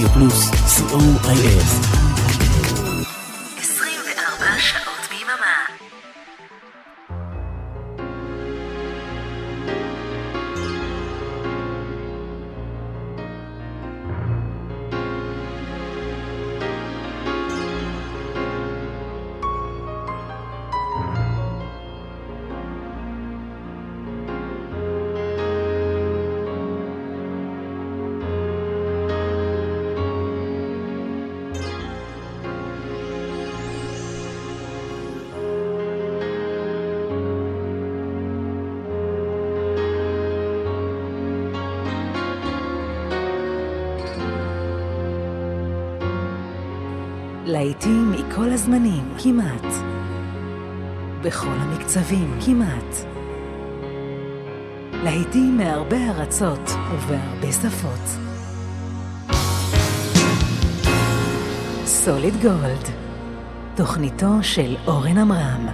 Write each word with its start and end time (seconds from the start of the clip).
C 0.00 0.82
O 0.94 0.98
I 1.28 1.34
S. 1.58 1.99
כמעט. 49.22 49.74
בכל 51.22 51.46
המקצבים, 51.58 52.38
כמעט. 52.46 52.94
להיטים 54.92 55.56
מהרבה 55.56 55.96
ארצות 55.96 56.70
ובהרבה 56.92 57.52
שפות. 57.52 58.20
סוליד 61.84 62.34
גולד, 62.42 62.88
תוכניתו 63.74 64.42
של 64.42 64.76
אורן 64.86 65.18
עמרם. 65.18 65.66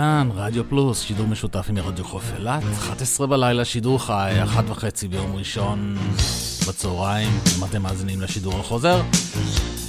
אהלן, 0.00 0.28
רדיו 0.34 0.68
פלוס, 0.68 1.02
שידור 1.02 1.26
משותף 1.26 1.66
עם 1.68 1.78
רדיו 1.78 2.04
חוף 2.04 2.24
אילת, 2.38 2.62
11 2.78 3.26
בלילה, 3.26 3.64
שידור 3.64 4.06
חי, 4.06 4.32
אחת 4.44 4.64
וחצי 4.68 5.08
ביום 5.08 5.36
ראשון 5.36 5.96
בצהריים, 6.68 7.28
אם 7.58 7.64
אתם 7.64 7.82
מאזינים 7.82 8.20
לשידור 8.20 8.60
החוזר. 8.60 9.02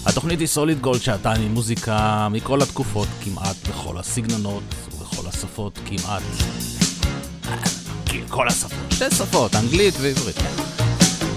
התוכנית 0.05 0.39
היא 0.39 0.47
סוליד 0.47 0.79
גולד, 0.79 1.01
שעתיים 1.01 1.41
עם 1.41 1.53
מוזיקה 1.53 2.27
מכל 2.31 2.61
התקופות, 2.61 3.07
כמעט 3.23 3.55
בכל 3.69 3.97
הסגנונות 3.97 4.63
ובכל 4.87 5.27
השפות, 5.27 5.79
כמעט. 5.85 6.23
כל 8.29 8.47
השפות, 8.47 8.91
שתי 8.91 9.11
שפות, 9.15 9.55
אנגלית 9.55 9.93
ועברית. 10.01 10.37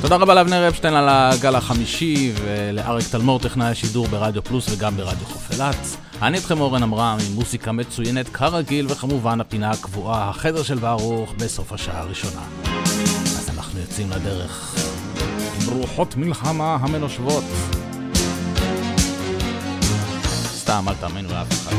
תודה 0.00 0.16
רבה 0.16 0.34
לאבנר 0.34 0.68
אפשטיין 0.68 0.94
על 0.94 1.08
הגל 1.08 1.54
החמישי 1.54 2.32
ולאריק 2.42 3.08
תלמור, 3.08 3.38
טכנאי 3.38 3.66
השידור 3.66 4.06
ברדיו 4.06 4.44
פלוס 4.44 4.66
וגם 4.70 4.96
ברדיו 4.96 5.26
חוף 5.26 5.52
אילת. 5.52 6.01
אני 6.22 6.38
איתכם 6.38 6.60
אורן 6.60 6.82
עמרם 6.82 7.18
עם 7.26 7.34
מוזיקה 7.34 7.72
מצוינת 7.72 8.28
כרגיל, 8.28 8.86
וכמובן 8.90 9.40
הפינה 9.40 9.70
הקבועה, 9.70 10.28
החדר 10.28 10.62
של 10.62 10.78
ברוך, 10.78 11.32
בסוף 11.32 11.72
השעה 11.72 12.00
הראשונה. 12.00 12.46
אז 13.24 13.50
אנחנו 13.56 13.80
יוצאים 13.80 14.10
לדרך 14.10 14.74
עם 15.62 15.78
רוחות 15.78 16.16
מלחמה 16.16 16.74
המנושבות. 16.74 17.44
סתם, 20.54 20.84
אל 20.88 20.94
תאמינו 20.94 21.28
לאף 21.28 21.52
אחד. 21.52 21.76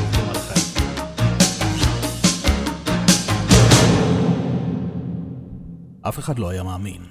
אף 6.01 6.19
אחד 6.19 6.39
לא 6.39 6.49
היה 6.49 6.63
מאמין 6.63 7.01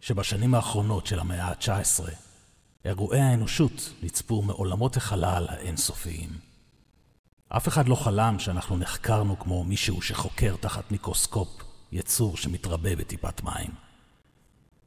שבשנים 0.00 0.54
האחרונות 0.54 1.06
של 1.06 1.18
המאה 1.20 1.44
ה-19 1.44 2.04
אירועי 2.84 3.20
האנושות 3.20 3.92
נצפו 4.02 4.42
מעולמות 4.42 4.96
החלל 4.96 5.46
האינסופיים. 5.48 6.55
אף 7.48 7.68
אחד 7.68 7.88
לא 7.88 7.94
חלם 7.94 8.38
שאנחנו 8.38 8.76
נחקרנו 8.76 9.38
כמו 9.38 9.64
מישהו 9.64 10.02
שחוקר 10.02 10.56
תחת 10.60 10.90
מיקרוסקופ 10.90 11.48
יצור 11.92 12.36
שמתרבה 12.36 12.96
בטיפת 12.96 13.42
מים. 13.42 13.70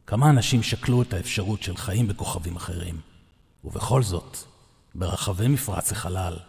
כמה 0.07 0.29
אנשים 0.29 0.63
שקלו 0.63 1.01
את 1.01 1.13
האפשרות 1.13 1.63
של 1.63 1.77
חיים 1.77 2.07
בכוכבים 2.07 2.55
אחרים, 2.55 3.01
ובכל 3.63 4.03
זאת, 4.03 4.37
ברחבי 4.95 5.47
מפרץ 5.47 5.91
החלל, 5.91 6.39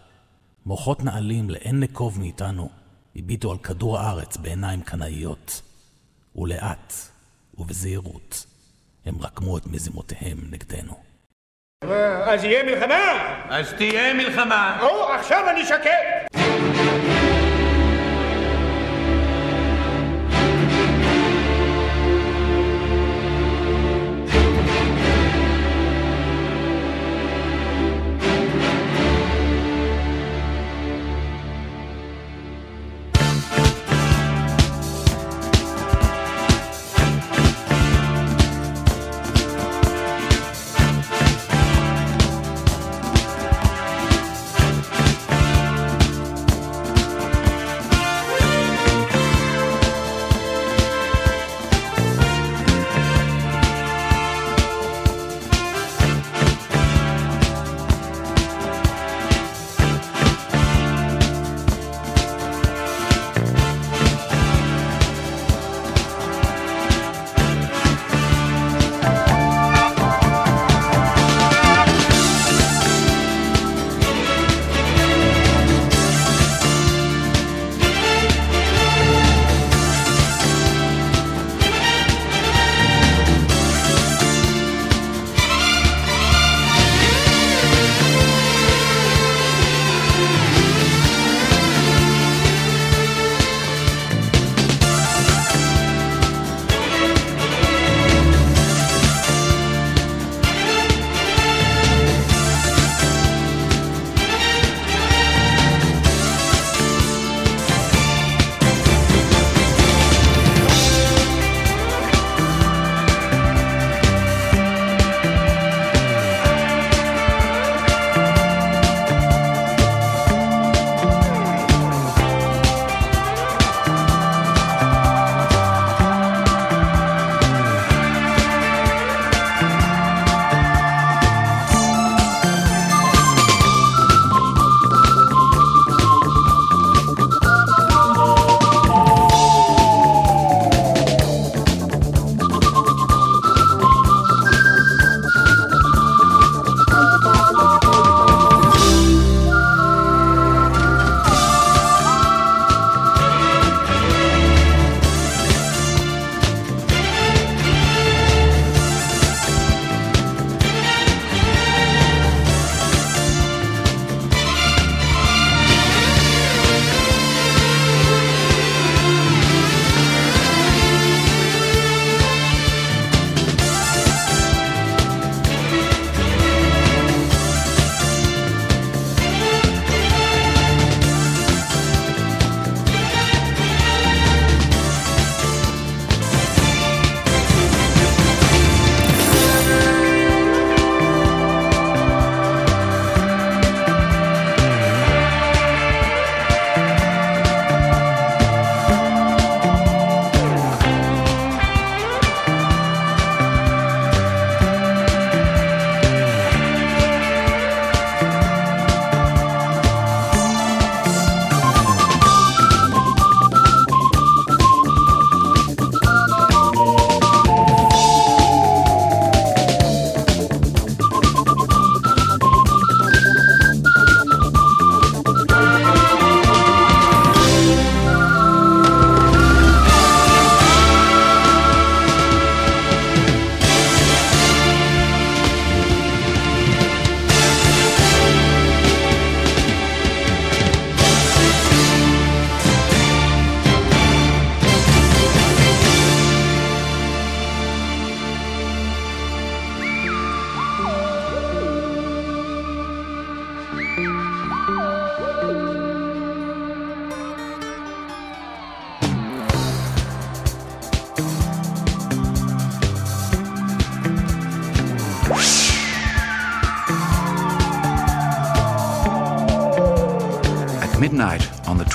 מוחות 0.67 1.05
נעלים 1.05 1.51
לאין 1.51 1.81
נקוב 1.81 2.19
מאיתנו 2.19 2.71
הביטו 3.17 3.51
על 3.53 3.59
כדור 3.59 3.99
הארץ 3.99 4.37
בעיניים 4.37 4.83
קנאיות, 4.83 5.63
ולאט 6.37 6.93
ובזהירות 7.59 8.47
הם 9.05 9.19
רקמו 9.21 9.59
את 9.59 9.67
מזימותיהם 9.67 10.39
נגדנו. 10.51 11.10
אז 12.25 12.45
יהיה 12.45 12.63
מלחמה? 12.63 13.35
אז 13.51 13.73
תהיה 13.73 14.15
מלחמה. 14.15 14.79
או, 14.83 15.13
עכשיו 15.13 15.49
אני 15.51 15.65
שקט. 15.65 16.41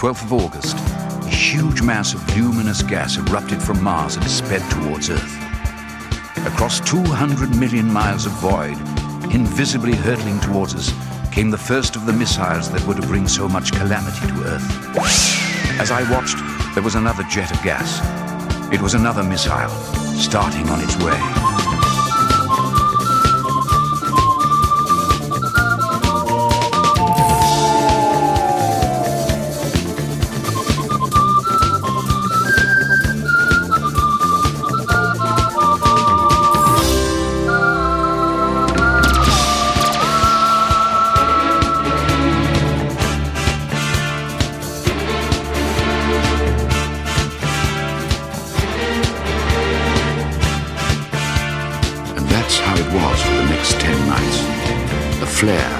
12th 0.05 0.23
of 0.25 0.33
August, 0.33 0.77
a 1.25 1.29
huge 1.29 1.81
mass 1.81 2.13
of 2.13 2.37
luminous 2.37 2.83
gas 2.83 3.17
erupted 3.17 3.59
from 3.59 3.83
Mars 3.83 4.17
and 4.17 4.27
sped 4.29 4.61
towards 4.69 5.09
Earth. 5.09 5.35
Across 6.45 6.81
200 6.81 7.55
million 7.55 7.91
miles 7.91 8.27
of 8.27 8.31
void, 8.33 8.77
invisibly 9.33 9.95
hurtling 9.95 10.39
towards 10.41 10.75
us, 10.75 10.93
came 11.31 11.49
the 11.49 11.57
first 11.57 11.95
of 11.95 12.05
the 12.05 12.13
missiles 12.13 12.69
that 12.71 12.85
were 12.85 12.93
to 12.93 13.01
bring 13.07 13.27
so 13.27 13.49
much 13.49 13.71
calamity 13.71 14.27
to 14.27 14.43
Earth. 14.43 14.99
As 15.81 15.89
I 15.89 16.07
watched, 16.11 16.37
there 16.75 16.83
was 16.83 16.93
another 16.93 17.23
jet 17.23 17.49
of 17.49 17.63
gas. 17.63 17.99
It 18.71 18.83
was 18.83 18.93
another 18.93 19.23
missile, 19.23 19.69
starting 20.13 20.69
on 20.69 20.81
its 20.81 20.95
way. 20.97 21.64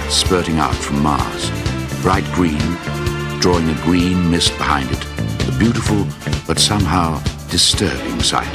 Spurting 0.10 0.58
out 0.60 0.76
from 0.76 1.02
Mars, 1.02 1.50
bright 2.02 2.26
green, 2.34 2.60
drawing 3.40 3.70
a 3.70 3.82
green 3.84 4.30
mist 4.30 4.56
behind 4.58 4.90
it, 4.92 5.02
a 5.48 5.58
beautiful 5.58 6.06
but 6.46 6.60
somehow 6.60 7.18
disturbing 7.50 8.22
sight. 8.22 8.54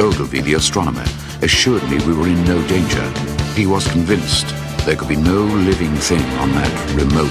Ogilvy, 0.00 0.40
the 0.40 0.54
astronomer, 0.54 1.04
assured 1.42 1.82
me 1.88 2.04
we 2.04 2.12
were 2.12 2.26
in 2.26 2.44
no 2.44 2.60
danger. 2.66 3.08
He 3.54 3.66
was 3.66 3.86
convinced 3.86 4.48
there 4.84 4.96
could 4.96 5.08
be 5.08 5.16
no 5.16 5.44
living 5.44 5.94
thing 5.94 6.24
on 6.40 6.50
that 6.52 6.74
remote, 6.96 7.30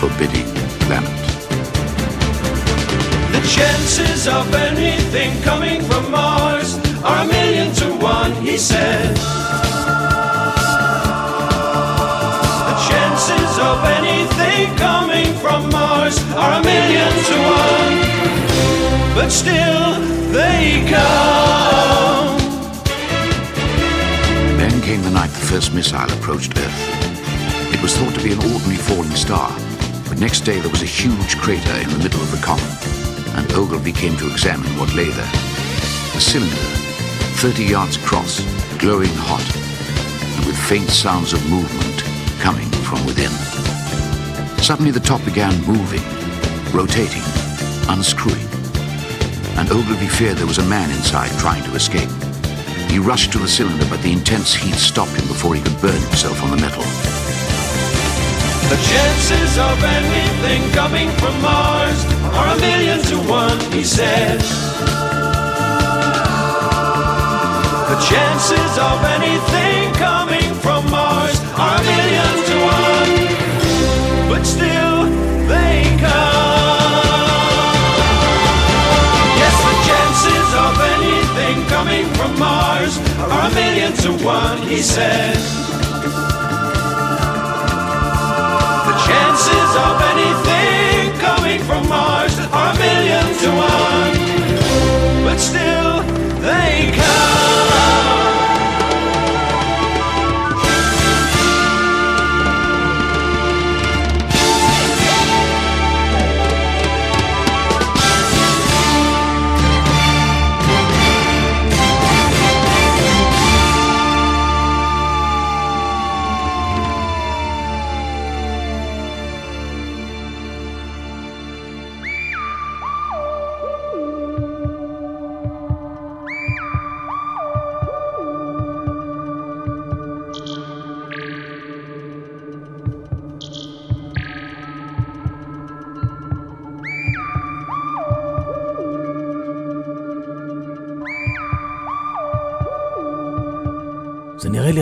forbidding 0.00 0.48
planet. 0.86 1.10
The 3.32 3.46
chances 3.46 4.26
of 4.26 4.52
anything 4.54 5.42
coming 5.42 5.82
from 5.82 6.10
Mars 6.10 6.78
are 7.04 7.22
a 7.22 7.26
million 7.26 7.70
to 7.74 7.92
one, 8.02 8.32
he 8.36 8.56
said. 8.56 9.14
Of 13.30 13.82
anything 13.84 14.76
coming 14.76 15.32
from 15.36 15.70
Mars 15.70 16.18
are 16.34 16.60
a 16.60 16.62
million 16.62 17.10
to 17.28 17.36
one, 17.48 17.96
but 19.14 19.30
still 19.30 19.98
they 20.30 20.84
come. 20.90 22.38
Then 24.58 24.78
came 24.82 25.02
the 25.02 25.10
night 25.10 25.30
the 25.30 25.46
first 25.46 25.72
missile 25.72 26.12
approached 26.12 26.58
Earth. 26.58 27.72
It 27.72 27.80
was 27.80 27.96
thought 27.96 28.14
to 28.14 28.22
be 28.22 28.32
an 28.32 28.40
ordinary 28.52 28.76
falling 28.76 29.16
star, 29.16 29.50
but 30.06 30.18
next 30.18 30.40
day 30.42 30.60
there 30.60 30.70
was 30.70 30.82
a 30.82 30.86
huge 30.86 31.38
crater 31.38 31.76
in 31.76 31.88
the 31.88 31.98
middle 31.98 32.20
of 32.20 32.30
the 32.30 32.44
common, 32.44 32.68
and 33.38 33.50
Ogilvy 33.52 33.92
came 33.92 34.18
to 34.18 34.30
examine 34.30 34.68
what 34.78 34.92
lay 34.94 35.08
there. 35.08 35.32
A 36.14 36.20
cylinder, 36.20 36.68
30 37.40 37.64
yards 37.64 37.96
across, 37.96 38.42
glowing 38.78 39.14
hot, 39.14 39.46
and 40.36 40.44
with 40.44 40.58
faint 40.58 40.90
sounds 40.90 41.32
of 41.32 41.40
movement 41.48 42.13
from 42.94 43.06
within. 43.06 43.30
Suddenly 44.62 44.92
the 44.92 45.00
top 45.00 45.24
began 45.24 45.54
moving, 45.62 46.04
rotating, 46.72 47.22
unscrewing. 47.88 48.46
And 49.58 49.70
Ogilvy 49.70 50.06
feared 50.06 50.36
there 50.36 50.46
was 50.46 50.58
a 50.58 50.68
man 50.68 50.90
inside 50.90 51.30
trying 51.38 51.64
to 51.64 51.74
escape. 51.74 52.10
He 52.90 52.98
rushed 52.98 53.32
to 53.32 53.38
the 53.38 53.48
cylinder, 53.48 53.86
but 53.90 54.00
the 54.02 54.12
intense 54.12 54.54
heat 54.54 54.74
stopped 54.74 55.12
him 55.12 55.26
before 55.26 55.54
he 55.54 55.62
could 55.62 55.78
burn 55.80 56.00
himself 56.08 56.42
on 56.42 56.50
the 56.50 56.56
metal. 56.56 56.84
The 58.70 58.78
chances 58.90 59.58
of 59.58 59.76
anything 59.98 60.62
coming 60.72 61.10
from 61.18 61.34
Mars 61.42 61.98
are 62.38 62.48
a 62.54 62.58
million 62.60 63.00
to 63.10 63.16
one, 63.28 63.58
he 63.72 63.82
said. 63.82 64.38
The 67.90 67.98
chances 68.10 68.72
of 68.78 68.98
anything 69.18 69.92
coming 69.94 70.54
from 70.62 70.88
Mars 70.90 71.38
are 71.58 71.76
a 71.80 71.82
million 71.82 72.43
to 84.02 84.12
one, 84.24 84.58
he 84.68 84.80
said. 84.82 85.36
The 88.88 88.94
chances 89.06 89.70
of 89.86 89.94
anything 90.12 91.18
coming 91.20 91.60
from 91.62 91.88
Mars 91.88 92.38
are 92.38 92.74
million 92.78 93.26
to 93.42 93.48
one, 93.56 95.24
but 95.24 95.38
still 95.38 96.02
they 96.40 96.92
come. 96.94 97.53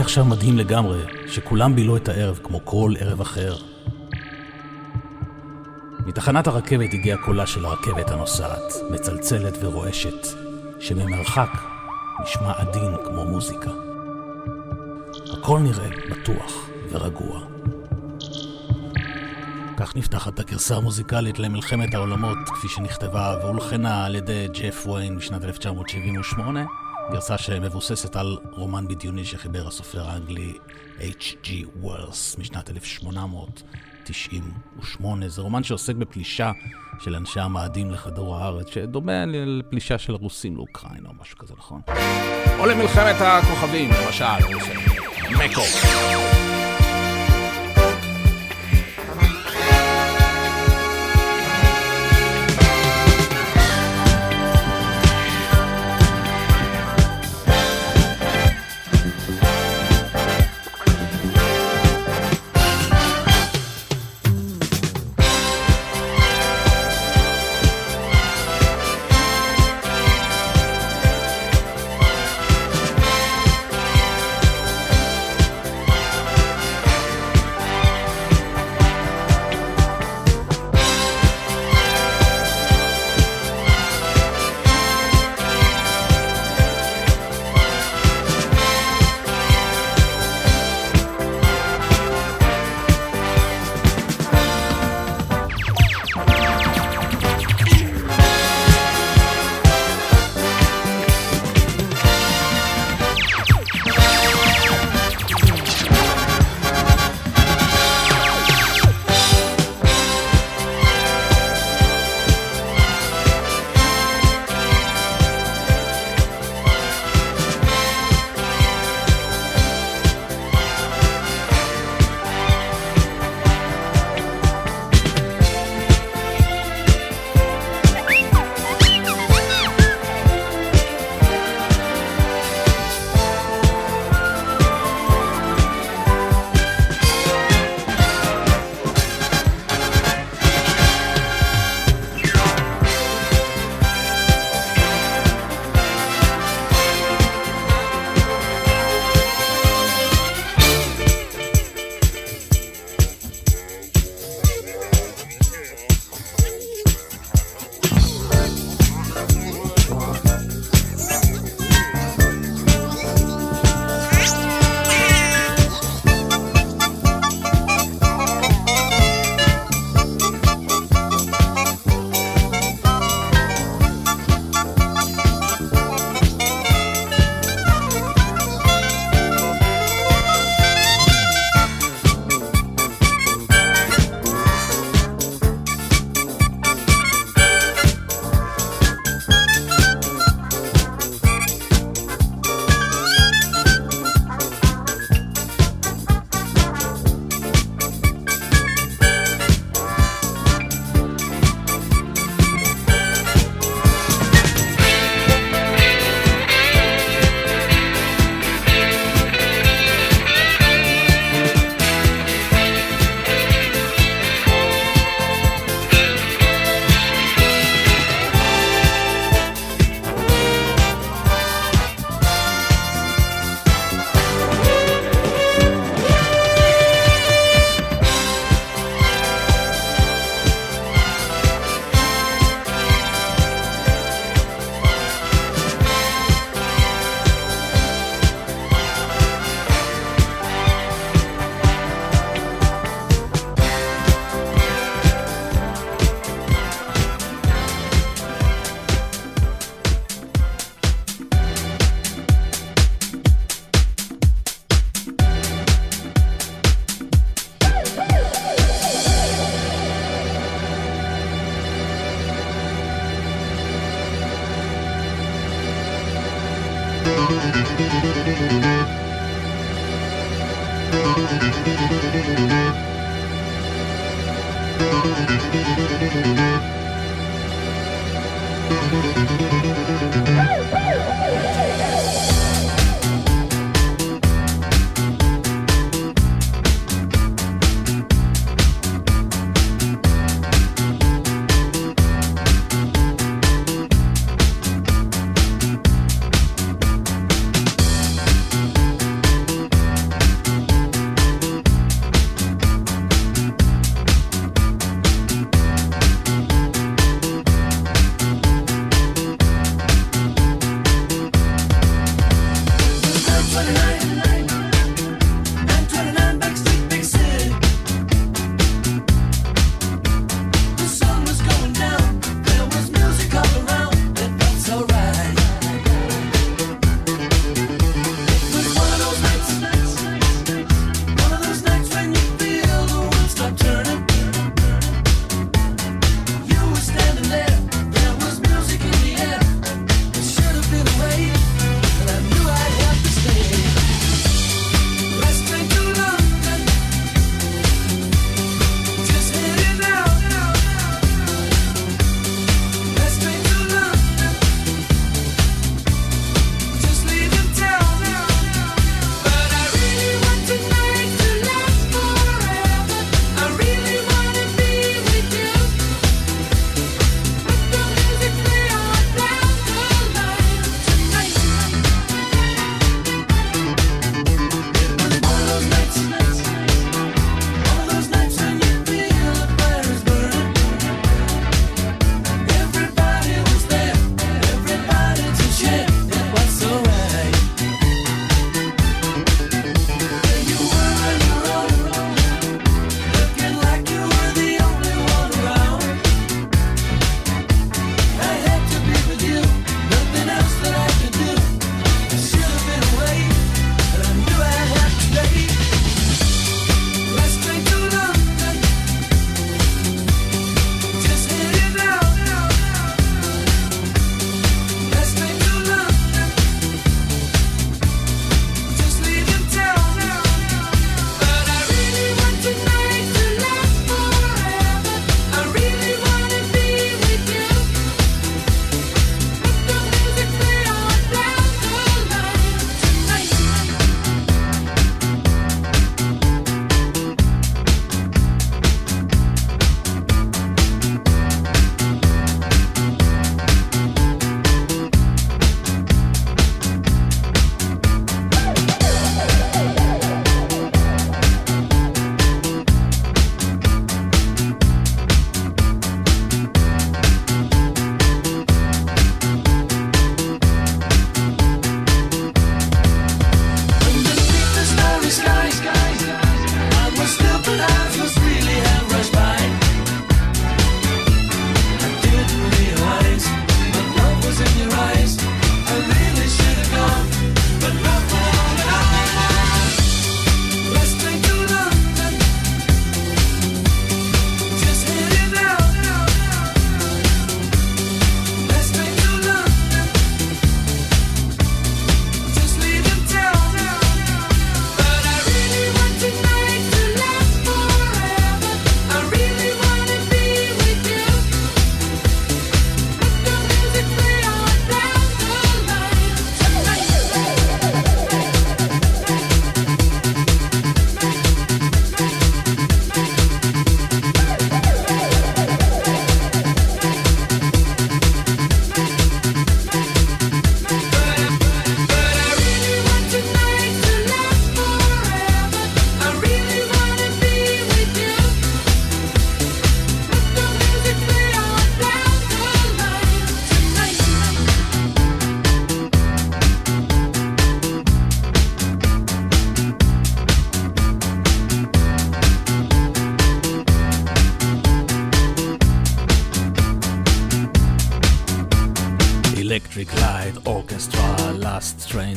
עכשיו 0.02 0.24
מדהים 0.24 0.58
לגמרי, 0.58 1.00
שכולם 1.26 1.74
בילו 1.74 1.96
את 1.96 2.08
הערב 2.08 2.40
כמו 2.42 2.64
כל 2.64 2.94
ערב 3.00 3.20
אחר. 3.20 3.56
מתחנת 6.06 6.46
הרכבת 6.46 6.92
הגיע 6.92 7.16
קולה 7.16 7.46
של 7.46 7.64
הרכבת 7.64 8.10
הנוסעת, 8.10 8.72
מצלצלת 8.90 9.58
ורועשת, 9.60 10.26
שממרחק 10.80 11.48
נשמע 12.22 12.52
עדין 12.56 12.94
כמו 13.04 13.24
מוזיקה. 13.24 13.70
הכל 15.32 15.58
נראה 15.58 15.88
בטוח 16.10 16.68
ורגוע. 16.90 17.40
כך 19.76 19.96
נפתחת 19.96 20.40
הגרסה 20.40 20.76
המוזיקלית 20.76 21.38
למלחמת 21.38 21.94
העולמות, 21.94 22.38
כפי 22.46 22.68
שנכתבה 22.68 23.36
והולחנה 23.42 24.04
על 24.04 24.14
ידי 24.14 24.48
ג'ף 24.54 24.86
ויין 24.86 25.16
בשנת 25.16 25.44
1978. 25.44 26.64
גרסה 27.10 27.38
שמבוססת 27.38 28.16
על 28.16 28.38
רומן 28.52 28.88
בדיוני 28.88 29.24
שחיבר 29.24 29.66
הסופר 29.66 30.08
האנגלי 30.08 30.52
H.G. 30.98 31.48
וורס 31.80 32.38
משנת 32.38 32.70
1898. 32.70 35.28
זה 35.28 35.42
רומן 35.42 35.62
שעוסק 35.62 35.94
בפלישה 35.94 36.52
של 37.00 37.16
אנשי 37.16 37.40
המאדים 37.40 37.90
לכדור 37.90 38.36
הארץ, 38.36 38.68
שדומה 38.68 39.24
לפלישה 39.26 39.98
של 39.98 40.12
רוסים 40.12 40.56
לאוקראינה 40.56 41.08
או 41.08 41.14
משהו 41.20 41.38
כזה, 41.38 41.54
נכון? 41.58 41.80
או 42.58 42.66
למלחמת 42.66 43.16
הכוכבים, 43.20 43.90
למשל, 43.90 44.24
מקו. 45.30 45.62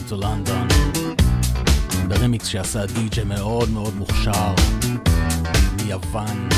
To 0.09 0.13
London, 0.13 0.73
ברמיקס 2.07 2.45
שעשה 2.45 2.85
די.ג'י 2.85 3.23
מאוד 3.23 3.69
מאוד 3.69 3.95
מוכשר 3.95 4.53
מיוון, 5.75 6.49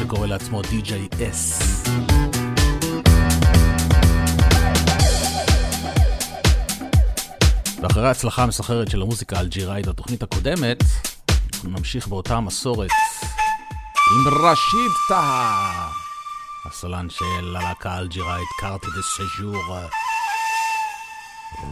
שקורא 0.00 0.26
לעצמו 0.26 0.62
די.ג'י 0.62 1.08
אס. 1.30 1.62
ואחרי 7.82 8.08
ההצלחה 8.08 8.42
המסחרת 8.42 8.90
של 8.90 9.02
המוזיקה 9.02 9.36
האלג'יראית 9.36 9.86
בתוכנית 9.86 10.22
הקודמת, 10.22 10.82
אנחנו 11.54 11.70
נמשיך 11.70 12.08
באותה 12.08 12.40
מסורת 12.40 12.90
עם 14.10 14.28
ראשיד 14.28 14.90
טהא 15.08 15.88
הסולן 16.66 17.10
של 17.10 17.56
הלהקה 17.56 17.90
האלג'יראית 17.90 18.48
קארטי 18.60 18.86
דה 18.86 19.02
סג'ור. 19.02 19.78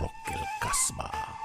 רוק. 0.00 0.21
Miasma. 0.72 1.41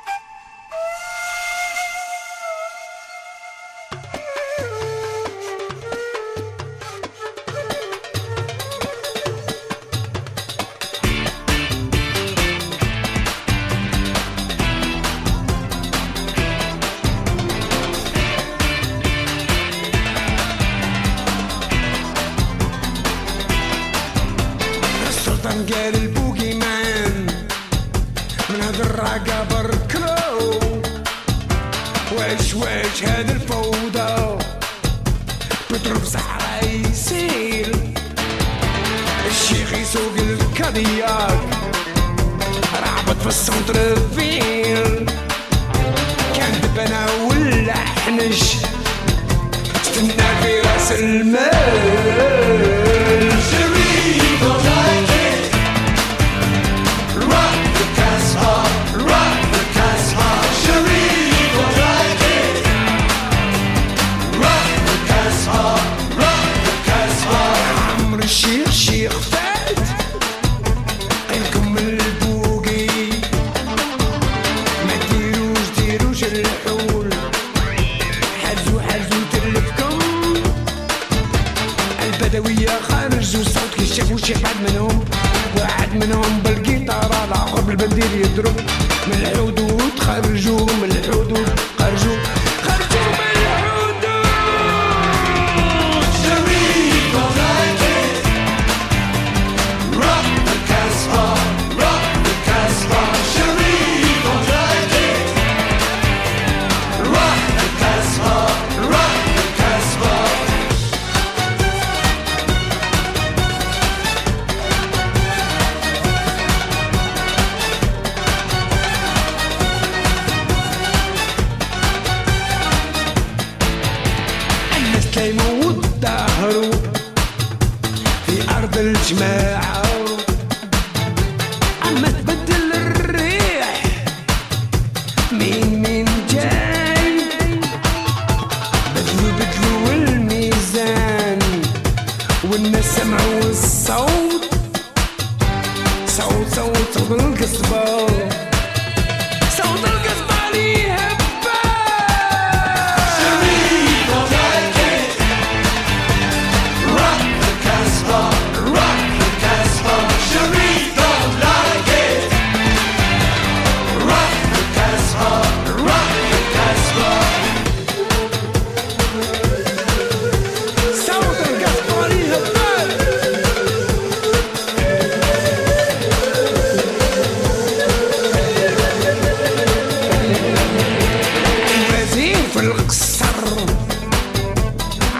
السر. 183.01 183.43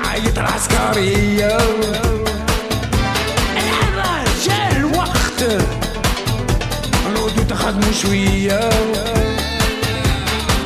عيط 0.06 0.38
العسكرية. 0.38 1.58
هذا 3.56 4.24
جا 4.46 4.78
الوقت. 4.78 5.40
نودو 7.14 7.42
تخدمو 7.50 7.92
شوية. 8.02 8.70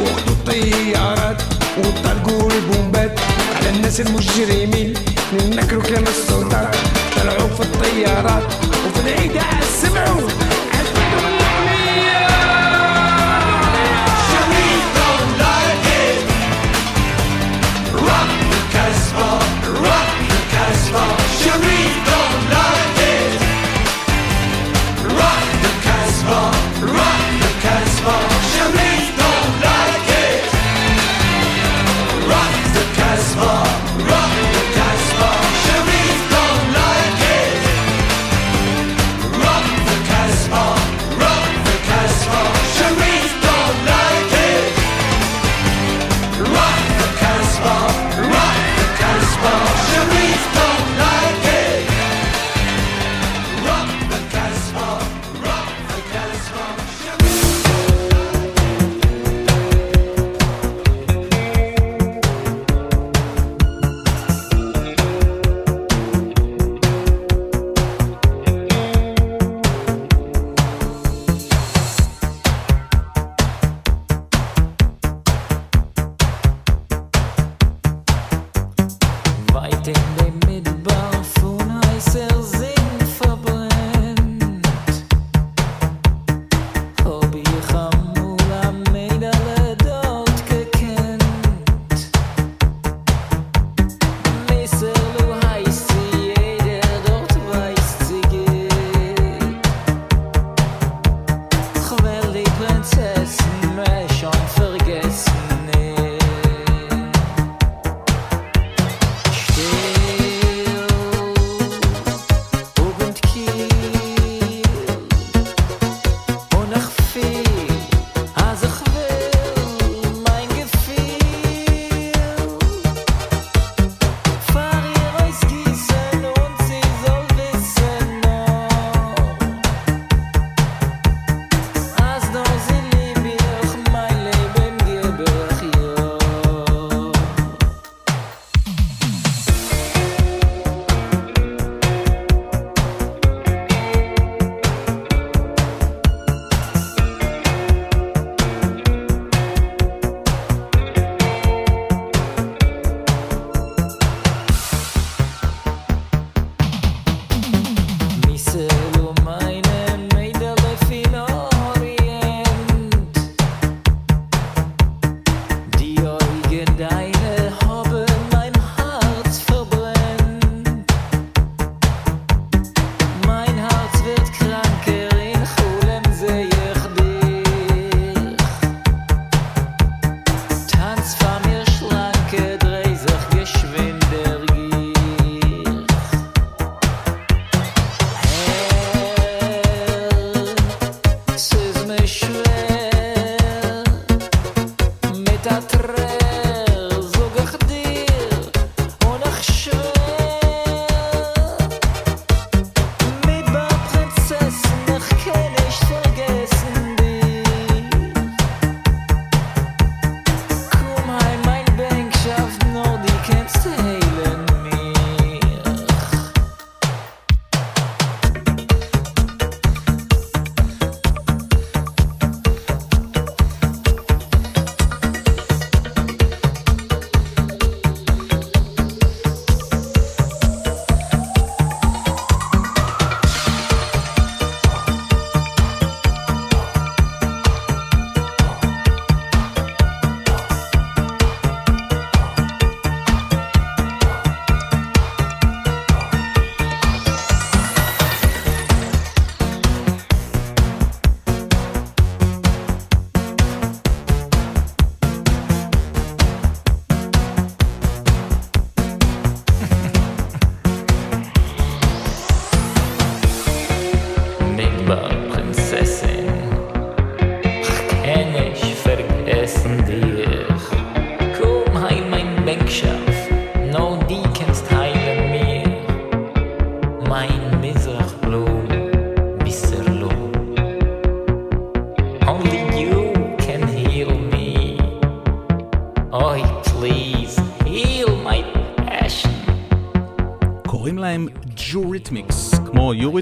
وخدو 0.01 0.31
الطيارات 0.31 1.41
وطلقوا 1.77 2.51
البومبات 2.51 3.19
على 3.55 3.69
الناس 3.69 4.01
المجرمين. 4.01 4.93
نكروا 5.33 5.83
كلام 5.83 6.03
السلطات. 6.03 6.75
طلعوا 7.15 7.49
في 7.55 7.61
الطيارات. 7.61 8.43
وفي 8.85 8.99
العيد 9.05 9.41
سمعوا. 9.81 10.30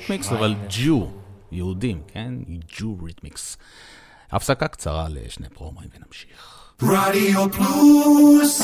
כמו 0.09 0.15
יוריתמיקס, 0.15 0.31
אבל 0.31 0.55
ג'ו, 0.69 1.11
יהודים, 1.51 2.01
כן? 2.13 2.33
ג'ו 2.77 2.97
ריתמיקס. 3.03 3.57
הפסקה 4.31 4.67
קצרה 4.67 5.07
לשני 5.09 5.49
פרומואים 5.49 5.89
ונמשיך. 5.95 6.59
רדיו 6.81 7.51
פלוס 7.51 8.61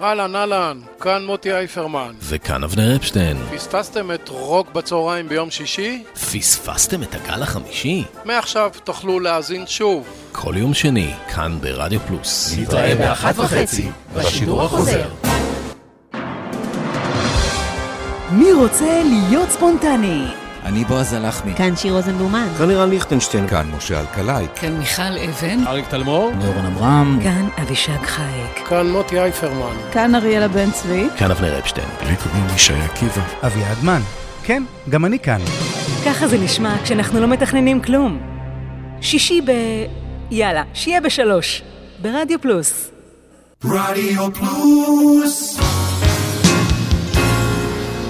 אהלן, 0.00 0.36
אהלן, 0.36 0.80
כאן 1.00 1.26
מוטי 1.26 1.52
אייפרמן. 1.52 2.14
וכאן 2.20 2.64
אבנר 2.64 2.96
אפשטיין. 2.96 3.36
פספסתם 3.54 4.12
את 4.12 4.28
רוק 4.28 4.72
בצהריים 4.72 5.28
ביום 5.28 5.50
שישי? 5.50 6.04
פספסתם 6.12 7.02
את 7.02 7.14
הגל 7.14 7.42
החמישי? 7.42 8.04
מעכשיו 8.24 8.70
תוכלו 8.84 9.20
להאזין 9.20 9.66
שוב. 9.66 10.08
כל 10.32 10.54
יום 10.56 10.74
שני, 10.74 11.14
כאן 11.34 11.58
ברדיו 11.60 12.00
פלוס. 12.00 12.58
נתראה 12.58 12.94
באחת 12.94 13.38
וחצי, 13.38 13.90
בשידור 14.14 14.62
החוזר. 14.62 15.08
מי 18.38 18.52
רוצה 18.52 19.02
להיות 19.04 19.50
ספונטני? 19.50 20.24
אני 20.64 20.84
בועז 20.84 21.12
הלחמי. 21.12 21.54
כאן 21.54 21.76
שיר 21.76 21.92
רוזנבלומן. 21.92 22.48
כאן 22.58 22.68
לירן 22.68 22.90
ליכטנשטיין. 22.90 23.48
כאן 23.48 23.66
משה 23.76 24.00
אלקלעי. 24.00 24.46
כאן 24.54 24.72
מיכל 24.72 25.02
אבן. 25.02 25.66
אריק 25.66 25.88
תלמור. 25.88 26.32
נורן 26.34 26.66
אברהם. 26.66 27.22
כאן 27.22 27.48
אבישג 27.62 28.02
חייק. 28.02 28.68
כאן 28.68 28.86
מוטי 28.86 29.20
אייפרמן. 29.20 29.76
כאן 29.92 30.14
אריאלה 30.14 30.48
בן 30.48 30.70
צבי. 30.70 31.08
כאן 31.16 31.30
אבנר 31.30 31.58
אפשטיין. 31.58 31.86
לי 32.06 32.16
קוראים 32.16 32.46
ישי 32.54 32.74
עקיבא. 32.74 33.22
אביעד 33.46 33.84
מן. 33.84 34.00
כן, 34.42 34.62
גם 34.88 35.04
אני 35.04 35.18
כאן. 35.18 35.40
ככה 36.06 36.28
זה 36.28 36.38
נשמע 36.38 36.76
כשאנחנו 36.82 37.20
לא 37.20 37.26
מתכננים 37.26 37.82
כלום. 37.82 38.18
שישי 39.00 39.40
ב... 39.40 39.50
יאללה, 40.30 40.62
שיהיה 40.74 41.00
בשלוש. 41.00 41.62
ברדיו 42.02 42.40
פלוס. 42.40 42.90
רדיו 43.64 44.34
פלוס 44.34 45.58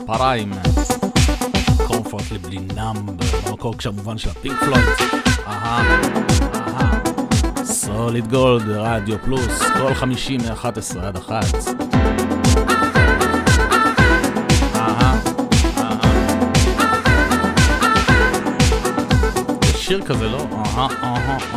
המספריים. 0.00 0.52
קומפורטבלי 1.86 2.58
נאמב, 2.74 3.22
במקור 3.46 3.74
כמובן 3.78 4.18
של 4.18 4.30
הפינק 4.30 4.58
פלויד. 4.60 4.84
אהה, 5.46 6.00
אהה. 6.54 7.00
סוליד 7.64 8.28
גולד 8.28 8.62
ברדיו 8.62 9.18
פלוס, 9.24 9.62
כל 9.78 9.94
חמישי 9.94 10.36
מ-11 10.36 10.98
עד 11.00 11.16
1. 11.16 11.44
שיר 19.76 20.02
כזה, 20.02 20.28
לא? 20.28 20.46
אהה, 20.52 20.88
אהה, 21.02 21.38
אהה. 21.54 21.55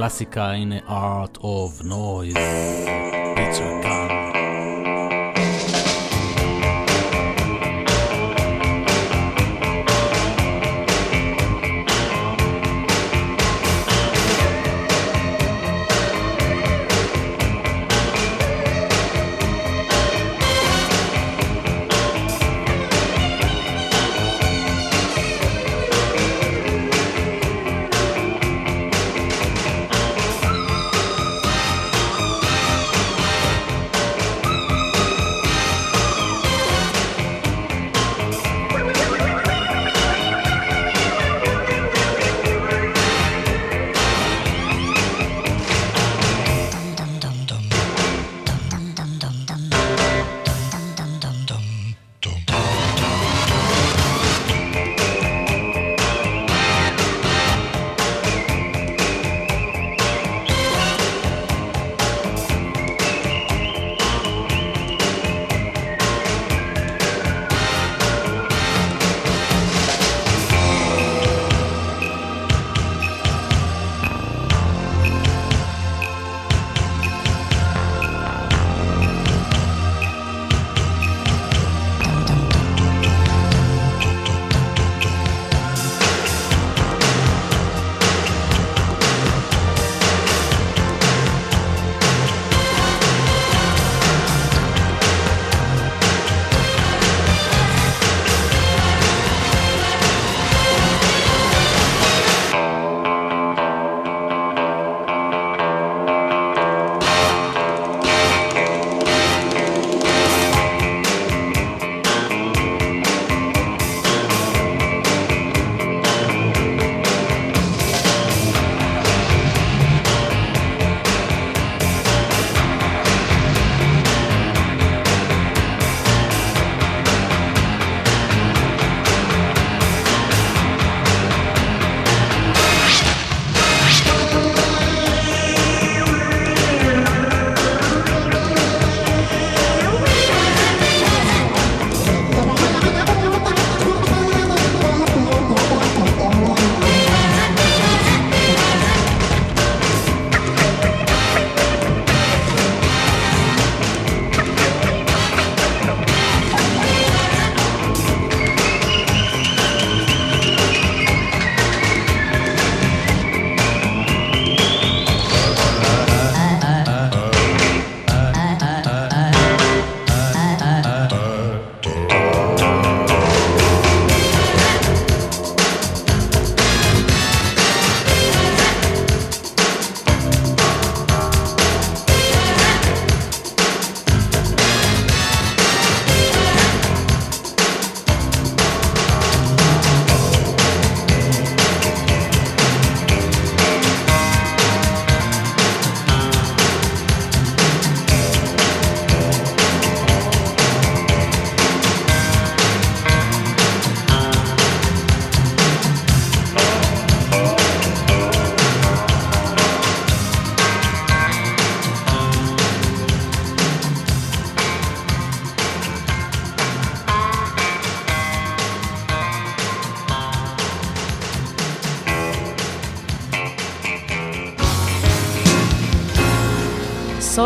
הקלאסיקה, 0.00 0.50
הנה 0.50 0.78
Art 0.88 1.38
of 1.38 1.84
Noise, 1.84 2.38
פיצ'ר 3.36 3.82
קאנט. 3.82 4.29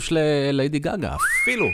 חידוש 0.00 0.12
לליידי 0.12 0.78
גאגה. 0.78 1.16
אפילו. 1.42 1.66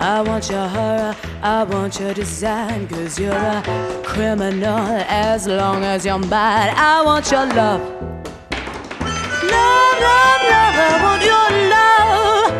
I 0.00 0.22
want 0.22 0.48
your 0.50 0.66
horror, 0.68 1.14
I 1.42 1.64
want 1.64 2.00
your 2.00 2.14
design, 2.14 2.88
cause 2.88 3.18
you're 3.18 3.32
a 3.32 3.62
criminal 4.04 4.78
as 5.08 5.46
long 5.46 5.84
as 5.84 6.04
you're 6.06 6.18
mad, 6.18 6.74
I 6.76 7.02
want 7.04 7.30
your 7.30 7.46
love. 7.46 7.80
Love, 9.42 9.96
love, 10.06 10.42
love, 10.52 10.74
I 10.86 10.92
want 11.04 11.22
your 11.30 11.48
love. 11.74 12.50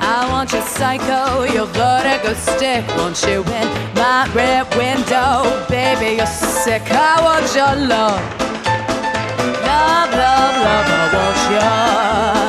I 0.00 0.28
want 0.30 0.52
your 0.52 0.62
psycho, 0.62 1.44
your 1.44 1.66
vertigo 1.66 2.34
stick. 2.34 2.86
Won't 2.96 3.20
you 3.22 3.42
in 3.42 3.68
my 3.94 4.28
rear 4.34 4.64
window? 4.76 5.66
Baby, 5.68 6.16
you're 6.16 6.26
sick. 6.26 6.82
I 6.90 7.20
want 7.22 7.54
your 7.54 7.74
love. 7.88 8.20
Love, 9.66 10.10
love, 10.12 10.56
love, 10.64 10.86
I 10.88 11.10
want 11.14 12.34
your 12.34 12.39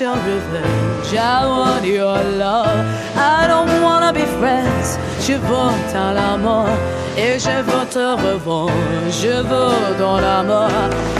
I 0.00 1.46
want 1.46 1.84
your 1.84 2.16
love. 2.38 2.66
I 3.14 3.46
don't 3.46 3.82
wanna 3.82 4.12
be 4.12 4.24
friends. 4.40 4.98
Je 5.20 5.34
veux 5.34 5.94
à 5.94 6.14
la 6.14 6.38
mort 6.38 6.78
et 7.16 7.38
je 7.38 7.62
veux 7.62 7.86
te 7.90 7.98
revanche. 7.98 8.72
Je 9.10 9.42
veux 9.42 9.98
dans 9.98 10.18
la 10.18 10.42
mort. 10.42 10.70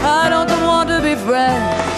I 0.03 0.27
don't 0.29 0.65
want 0.65 0.87
to 0.87 1.01
be 1.01 1.15
friends. 1.15 1.92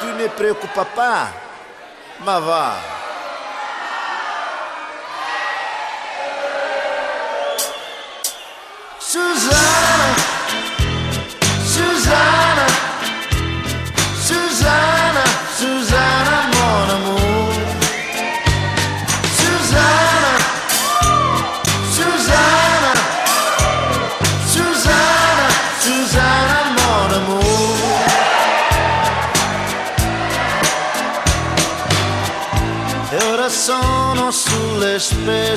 tu 0.00 0.06
ne 0.06 0.28
preocupa, 0.28 0.84
pas, 0.96 1.28
ma 2.24 2.40
va. 2.40 2.99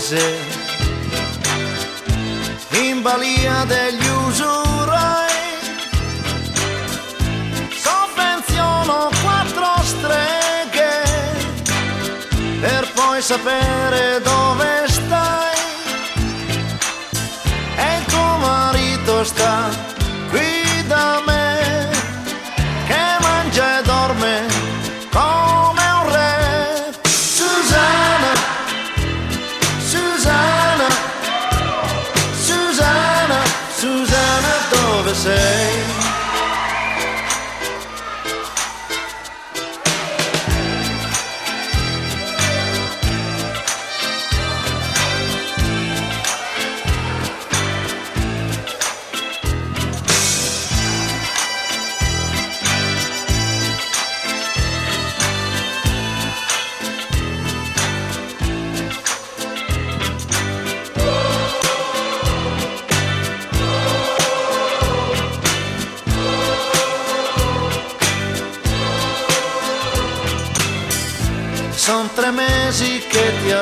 paese, 0.04 0.38
in 2.72 3.02
balia 3.02 3.64
degli 3.66 4.06
usurai, 4.28 5.32
sovvenziono 7.72 9.10
quattro 9.22 9.84
streghe 9.84 11.04
per 12.60 12.92
poi 12.94 13.22
sapere 13.22 14.22
dove 14.22 14.83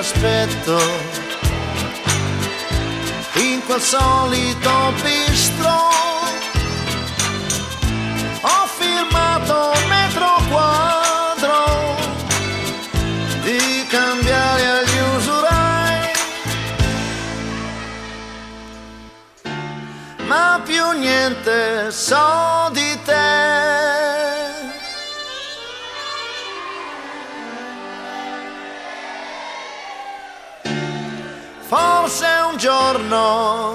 aspetto. 0.02 0.80
In 3.36 3.62
quel 3.66 3.80
solito 3.80 4.72
bistro 5.04 5.74
ho 8.42 8.66
firmato 8.80 9.72
un 9.76 9.88
metro 9.88 10.30
quadro 10.50 11.66
di 13.44 13.86
cambiare 13.90 14.66
agli 14.80 15.00
usurai. 15.18 16.12
Ma 20.26 20.60
più 20.66 20.92
niente 20.98 21.92
so 21.92 22.51
giorno 33.12 33.71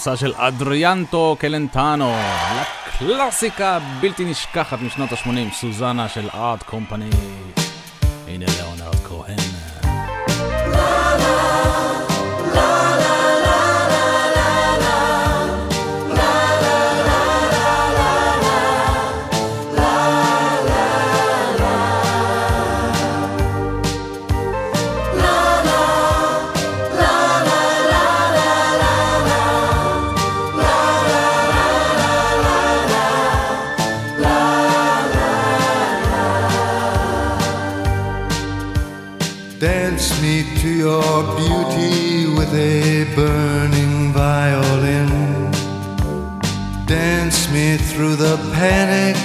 הגרסה 0.00 0.16
של 0.16 0.32
אדריאנטו 0.36 1.36
קלנטנו, 1.38 2.14
לקלאסיקה 3.00 3.76
הבלתי 3.76 4.24
נשכחת 4.24 4.78
משנות 4.80 5.12
ה-80, 5.12 5.54
סוזנה 5.54 6.08
של 6.08 6.28
ארט 6.34 6.62
קומפני. 6.62 7.10
הנה 8.28 8.46
ליאונרד 8.48 8.69
Dance 46.90 47.48
me 47.52 47.76
through 47.76 48.16
the 48.16 48.36
panic 48.52 49.16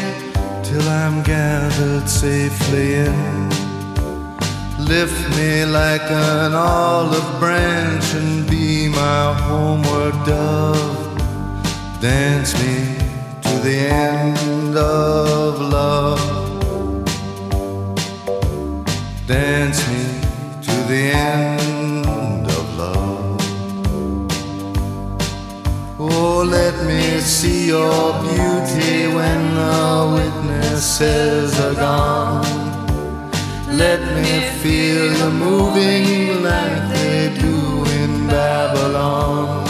till 0.64 0.88
I'm 0.88 1.24
gathered 1.24 2.08
safely 2.08 2.94
in. 2.94 3.50
Lift 4.78 5.36
me 5.36 5.66
like 5.66 6.04
an 6.12 6.54
olive 6.54 7.40
branch 7.40 8.14
and 8.14 8.48
be 8.48 8.88
my 8.88 9.34
homeward 9.34 10.14
dove. 10.28 11.18
Dance 12.00 12.54
me 12.62 12.98
to 13.42 13.54
the 13.68 13.78
end 13.90 14.78
of 14.78 15.60
love. 15.60 16.22
Dance 19.26 19.82
me 19.90 20.04
to 20.68 20.76
the 20.92 21.04
end 21.14 22.46
of 22.46 22.78
love. 22.78 23.42
Oh, 26.00 26.44
let 26.44 26.75
see 27.26 27.68
your 27.68 28.14
beauty 28.22 29.08
when 29.08 29.56
the 29.56 30.14
witnesses 30.14 31.60
are 31.60 31.74
gone. 31.74 32.46
Let 33.68 34.00
me 34.16 34.42
feel 34.62 35.12
you 35.12 35.30
moving 35.32 36.44
like 36.44 36.94
they 36.94 37.36
do 37.40 37.84
in 38.00 38.28
Babylon. 38.28 39.66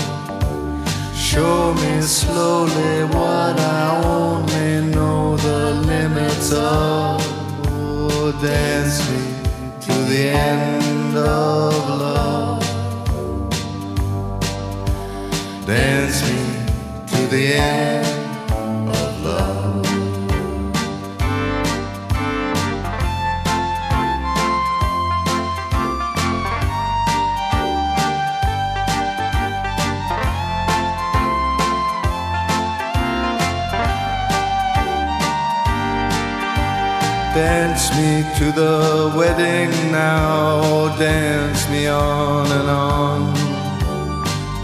Show 1.16 1.74
me 1.76 2.02
slowly 2.02 3.06
what 3.16 3.58
I 3.58 4.02
only 4.04 4.94
know 4.94 5.38
the 5.38 5.76
limits 5.88 6.52
of. 6.52 7.22
Oh, 7.72 8.38
dance 8.42 9.00
me 9.10 9.24
to 9.80 9.94
the 10.12 10.30
end 10.30 11.18
of 11.18 11.90
love. 12.02 12.64
Dance 15.66 16.22
me 16.30 16.45
the 17.30 17.54
end 17.56 18.90
of 18.90 19.24
love. 19.24 19.84
Dance 37.34 37.92
me 37.98 38.24
to 38.38 38.52
the 38.52 39.14
wedding 39.18 39.92
now, 39.92 40.96
dance 40.98 41.70
me 41.70 41.88
on 41.88 42.52
and 42.52 42.70
on. 42.70 43.35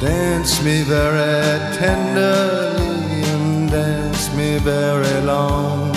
Dance 0.01 0.63
me 0.63 0.81
very 0.81 1.75
tenderly 1.77 3.21
and 3.21 3.69
dance 3.69 4.33
me 4.33 4.57
very 4.57 5.21
long. 5.21 5.91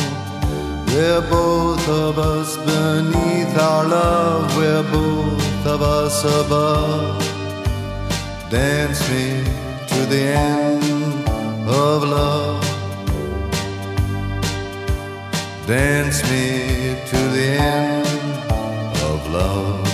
We're 0.89 1.23
both 1.23 1.89
of 1.89 2.19
us 2.19 2.55
beneath 2.59 3.57
our 3.57 3.89
love, 3.89 4.55
we're 4.59 4.83
both 4.93 5.67
of 5.67 5.81
us 5.81 6.23
above. 6.23 7.19
Dance 8.51 9.01
me 9.09 9.43
to 9.89 10.01
the 10.05 10.23
end 10.37 11.27
of 11.67 12.05
love. 12.05 12.63
Dance 15.67 16.23
me 16.25 17.01
to 17.07 17.17
the 17.37 17.57
end 17.59 18.07
of 19.01 19.31
love. 19.33 19.94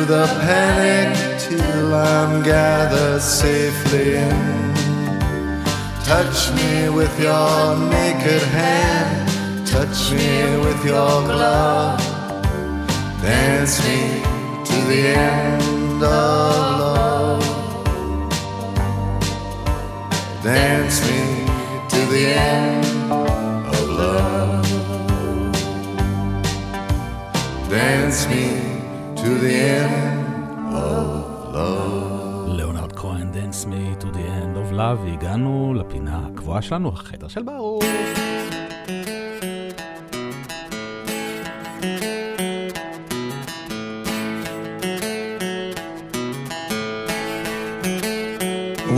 through 0.00 0.16
the 0.16 0.26
panic 0.40 1.38
till 1.40 1.94
I'm 1.94 2.42
gathered 2.42 3.20
safely 3.20 4.16
in. 4.16 4.74
Touch 6.04 6.50
me 6.52 6.88
with 6.88 7.14
your 7.20 7.76
naked 7.76 8.42
hand, 8.42 9.66
touch 9.66 10.12
me 10.12 10.56
with 10.64 10.84
your 10.84 11.22
glove. 11.28 12.00
Dance 13.20 13.78
me 13.86 14.22
to 14.64 14.76
the 14.90 15.02
end 15.08 16.02
of 16.02 16.80
love. 16.80 17.44
Dance 20.42 21.00
me 21.08 21.46
to 21.92 22.00
the 22.12 22.26
end 22.26 22.84
of 23.74 23.88
love. 23.90 24.66
Dance 27.68 28.26
me 28.28 28.69
to 29.29 29.29
the 29.43 29.53
end 29.53 30.73
of 30.73 31.53
love. 31.53 32.49
ליאונרד 32.57 32.91
כהן, 32.91 33.31
Dance 33.33 33.65
Me 33.65 34.03
to 34.03 34.05
the 34.05 34.25
End 34.41 34.55
of 34.57 34.73
Love, 34.73 34.99
והגענו 35.05 35.73
לפינה 35.79 36.19
הקבועה 36.33 36.61
שלנו, 36.61 36.89
החדר 36.89 37.27
של 37.27 37.43
ברוך. 37.43 37.83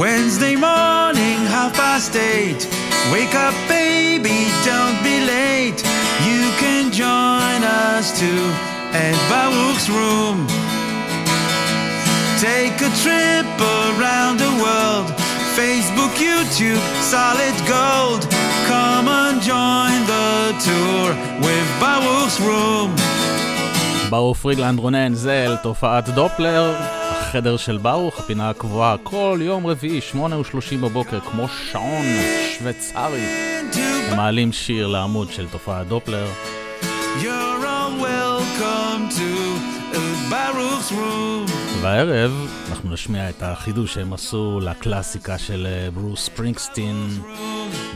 Wednesday 0.04 0.56
morning, 0.56 1.40
half 1.56 1.74
past 1.82 2.16
eight. 2.16 2.62
Wake 3.14 3.36
up, 3.48 3.56
baby, 3.68 4.40
don't 4.70 4.98
be 5.08 5.16
late. 5.36 5.82
You 6.30 6.42
can 6.62 6.84
join 6.92 7.60
us 7.64 8.06
too 8.20 8.71
at 8.95 9.17
Baruch's 9.31 9.89
room. 9.89 10.47
Take 12.41 12.77
a 12.89 12.93
trip 13.03 13.49
around 13.81 14.35
the 14.45 14.53
world. 14.65 15.09
Facebook, 15.57 16.13
YouTube, 16.29 16.83
solid 17.15 17.57
gold. 17.77 18.23
Come 18.69 19.09
and 19.09 19.37
join 19.53 19.99
the 20.15 20.31
tour 20.67 21.09
with 21.47 21.69
Baruch's 21.81 22.41
room. 22.41 22.91
ברוך 24.11 24.39
פרידלנד 24.39 24.79
רונן 24.79 25.15
זל, 25.15 25.57
תופעת 25.63 26.09
דופלר, 26.09 26.75
החדר 27.11 27.57
של 27.57 27.77
ברוך, 27.77 28.19
הפינה 28.19 28.51
הקבועה, 28.51 28.97
כל 29.03 29.39
יום 29.43 29.67
רביעי, 29.67 30.01
שמונה 30.01 30.39
ושלושים 30.39 30.81
בבוקר, 30.81 31.21
כמו 31.21 31.47
שעון 31.49 32.05
שוויצרי. 32.59 33.27
מעלים 34.17 34.53
שיר 34.53 34.87
לעמוד 34.87 35.33
של 35.33 35.47
תופעת 35.49 35.87
דופלר. 35.89 36.27
והערב 41.83 42.33
אנחנו 42.71 42.91
נשמיע 42.91 43.31
את 43.31 43.43
החידוש 43.43 43.95
שהם 43.95 44.13
עשו 44.13 44.61
לקלאסיקה 44.63 45.39
של 45.39 45.67
אה, 45.67 45.91
ברוס 45.91 46.25
ספרינגסטין, 46.25 47.09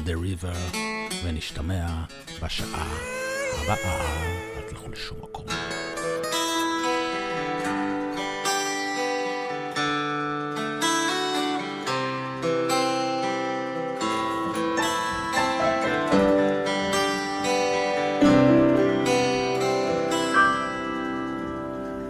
The 0.07 0.11
River, 0.11 0.77
ונשתמע 1.25 1.87
בשעה 2.43 2.87
הבאה. 3.63 4.01
אל 4.57 4.63
תלכו 4.69 4.91
לשום 4.91 5.19
מקום. 5.23 5.76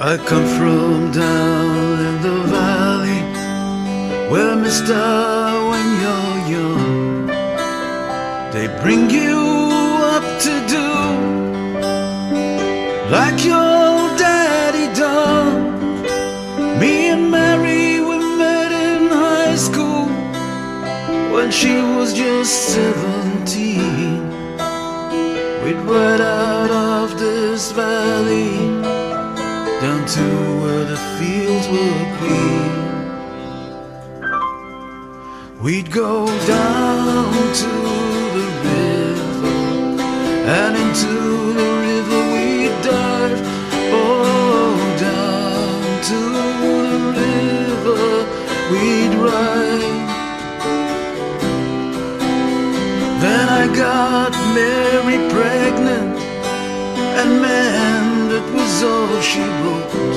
I 0.07 0.17
come 0.19 0.47
from 0.47 1.11
down 1.11 1.99
in 1.99 2.23
the 2.23 2.39
valley 2.45 3.23
where, 4.31 4.55
mister, 4.55 4.95
when 5.71 5.87
you're 6.03 6.39
young, 6.55 7.27
they 8.53 8.69
bring 8.83 9.11
you 9.11 9.37
up 10.15 10.23
to 10.47 10.53
do 10.69 10.87
like 13.11 13.45
your 13.45 14.17
daddy 14.17 14.87
done. 14.95 15.75
Me 16.79 17.09
and 17.09 17.29
Mary, 17.29 17.99
we 17.99 18.17
met 18.39 18.71
in 18.71 19.09
high 19.09 19.57
school 19.57 20.07
when 21.35 21.51
she 21.51 21.83
was 21.97 22.15
just 22.15 22.53
seventeen. 22.77 24.23
We'd 25.65 25.83
ride 25.91 26.21
out 26.21 26.71
of 26.71 27.19
this 27.19 27.73
valley 27.73 28.06
were 31.69 32.05
green. 32.19 32.75
We'd 35.61 35.91
go 35.91 36.27
down 36.47 37.33
to 37.63 37.73
the 38.37 38.47
river, 38.67 39.59
and 40.59 40.77
into 40.77 41.15
the 41.61 41.71
river 41.87 42.21
we'd 42.35 42.77
dive. 42.83 43.41
Oh, 43.93 44.77
down 45.01 45.83
to 46.11 46.21
the 46.81 46.93
river 47.23 48.05
we'd 48.71 49.15
ride. 49.27 50.05
Then 53.25 53.47
I 53.49 53.65
got 53.75 54.33
Mary 54.55 55.19
pregnant, 55.35 56.17
and 57.21 57.31
man, 57.43 58.29
that 58.31 58.47
was 58.55 58.83
all 58.85 59.21
she 59.21 59.43
wrote. 59.63 60.16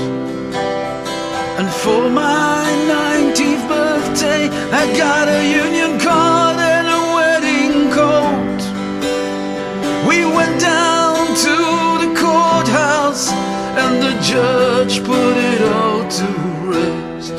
For 1.89 2.07
my 2.07 2.65
19th 2.85 3.67
birthday, 3.67 4.43
I 4.81 4.83
got 4.95 5.27
a 5.27 5.41
union 5.65 5.99
card 5.99 6.57
and 6.59 6.87
a 6.99 7.01
wedding 7.17 7.89
coat. 7.97 8.61
We 10.07 10.17
went 10.37 10.61
down 10.61 11.17
to 11.45 11.55
the 12.03 12.11
courthouse, 12.23 13.31
and 13.81 13.93
the 14.05 14.13
judge 14.21 15.03
put 15.03 15.33
it 15.51 15.61
all 15.63 16.01
to 16.19 16.27
rest. 16.73 17.37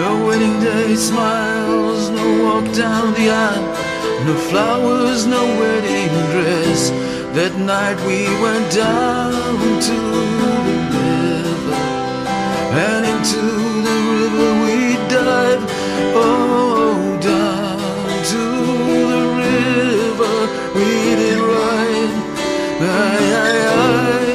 No 0.00 0.10
wedding 0.26 0.60
day 0.60 0.94
smiles, 0.94 2.10
no 2.10 2.26
walk 2.44 2.66
down 2.72 3.14
the 3.14 3.30
aisle, 3.30 3.68
no 4.26 4.34
flowers, 4.48 5.26
no 5.26 5.42
wedding 5.58 6.14
dress. 6.30 6.90
That 7.38 7.54
night 7.58 7.98
we 8.06 8.18
went 8.44 8.66
down 8.72 9.80
to 9.88 10.73
and 12.76 13.06
into 13.06 13.40
the 13.86 13.96
river 14.18 14.48
we 14.64 14.96
dive. 15.08 15.62
Oh, 16.16 17.18
down 17.20 17.78
to 18.32 18.42
the 19.12 19.22
river 19.44 20.34
we 20.74 20.90
did 21.20 21.38
ride. 21.38 22.14
Aye, 22.80 23.30
aye, 23.44 23.62
aye. 23.76 24.33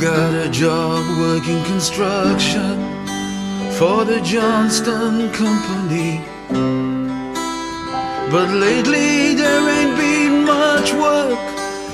Got 0.00 0.46
a 0.46 0.48
job 0.48 1.18
working 1.18 1.60
construction 1.64 2.78
for 3.72 4.04
the 4.04 4.20
Johnstown 4.22 5.28
Company. 5.32 6.20
But 8.30 8.48
lately 8.50 9.34
there 9.34 9.68
ain't 9.68 9.96
been 9.98 10.44
much 10.44 10.92
work 10.92 11.36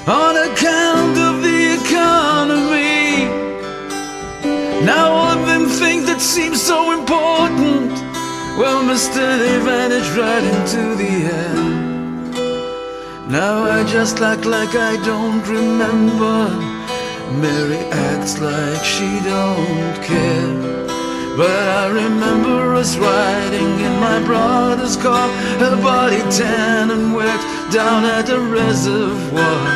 on 0.06 0.36
account 0.36 1.16
of 1.16 1.42
the 1.42 1.78
economy. 1.80 3.24
Now 4.84 5.10
all 5.10 5.46
them 5.46 5.64
things 5.66 6.04
that 6.04 6.20
seem 6.20 6.54
so 6.54 6.92
important, 6.92 7.90
well, 8.58 8.84
mister, 8.84 9.38
they 9.38 9.58
vanished 9.60 10.14
right 10.14 10.44
into 10.44 10.94
the 11.02 11.12
air. 11.40 11.54
Now 13.30 13.62
I 13.62 13.82
just 13.84 14.20
act 14.20 14.44
like 14.44 14.74
I 14.74 14.96
don't 15.02 15.42
remember. 15.48 16.83
Mary 17.32 17.78
acts 17.90 18.40
like 18.40 18.84
she 18.84 19.08
don't 19.24 19.94
care. 20.02 20.74
But 21.36 21.50
I 21.50 21.86
remember 21.88 22.74
us 22.74 22.96
riding 22.96 23.80
in 23.80 23.98
my 23.98 24.22
brother's 24.24 24.96
car, 24.96 25.28
her 25.58 25.76
body 25.82 26.22
tan 26.30 26.90
and 26.90 27.14
wet 27.14 27.40
down 27.72 28.04
at 28.04 28.26
the 28.26 28.38
reservoir. 28.38 29.66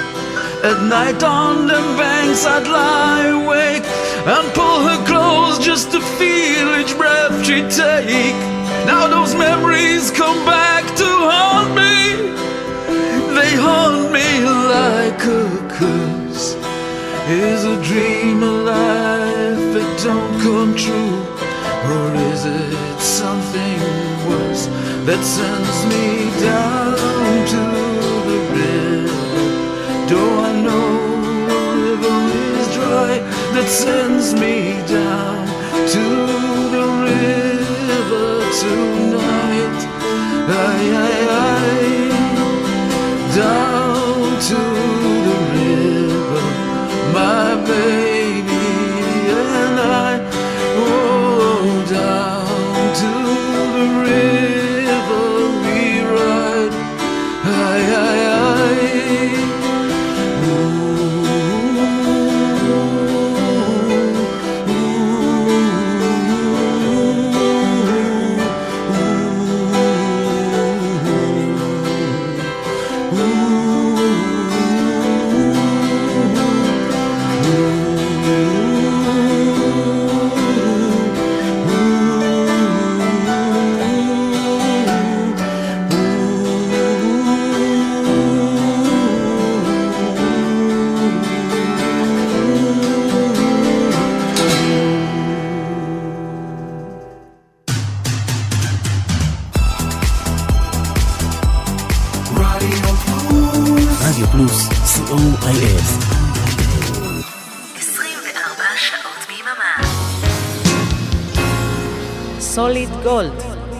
At 0.63 0.83
night 0.89 1.23
on 1.23 1.67
the 1.67 1.81
banks 1.97 2.45
I'd 2.45 2.69
lie 2.69 3.27
awake 3.43 3.85
and 4.27 4.55
pull 4.55 4.81
her 4.89 5.05
clothes 5.07 5.59
just 5.59 5.91
to 5.93 6.01
feel 6.01 6.69
each 6.81 6.97
breath 6.97 7.45
she'd 7.45 7.71
take. 7.71 8.39
Now 8.87 9.09
those 9.09 9.35
memories 9.35 10.11
come 10.11 10.45
back 10.45 10.85
to 10.97 11.09
haunt 11.31 11.71
me. 11.75 11.95
They 13.35 13.55
haunt 13.57 14.13
me 14.13 14.29
like 14.47 15.25
a. 15.25 15.68
Is 17.31 17.65
a 17.65 17.77
dream 17.83 18.43
a 18.43 18.51
life 18.51 19.75
that 19.75 20.01
don't 20.03 20.41
come 20.41 20.75
true? 20.75 21.21
Or 21.93 22.15
is 22.33 22.47
it 22.47 22.99
something 22.99 23.81
worse 24.27 24.65
that 25.05 25.23
sends 25.23 25.79
me 25.93 26.31
down 26.41 26.97
to 27.53 27.63
the 28.29 28.39
river? 28.57 29.09
Do 30.09 30.21
I 30.49 30.53
know 30.65 30.89
the 31.53 31.61
river 31.85 32.19
is 32.61 32.69
dry 32.75 33.19
that 33.53 33.69
sends 33.69 34.33
me 34.33 34.81
down 34.89 35.47
to 35.95 36.05
the 36.73 36.87
river 37.13 38.41
tonight? 38.63 39.81
Aye, 40.49 40.91
aye, 40.97 41.29
aye. 41.31 41.48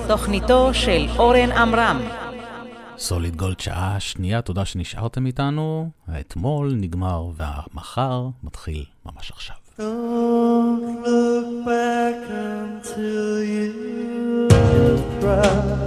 תוכניתו 0.09 0.75
של 0.75 1.07
אורן 1.19 1.53
עמרם. 1.53 2.01
סוליד 2.99 3.37
גולד 3.37 3.61
שעה 3.61 4.01
שנייה, 4.01 4.43
תודה 4.43 4.65
שנשארתם 4.65 5.27
איתנו. 5.27 5.91
האתמול 6.09 6.75
נגמר 6.77 7.25
והמחר 7.37 8.29
מתחיל 8.43 8.85
ממש 9.07 9.31
עכשיו. 9.31 9.57
Don't 9.79 11.07
look 11.07 11.67
back 11.67 12.21
until 12.31 13.43
you 13.53 14.49
cry. 15.21 15.78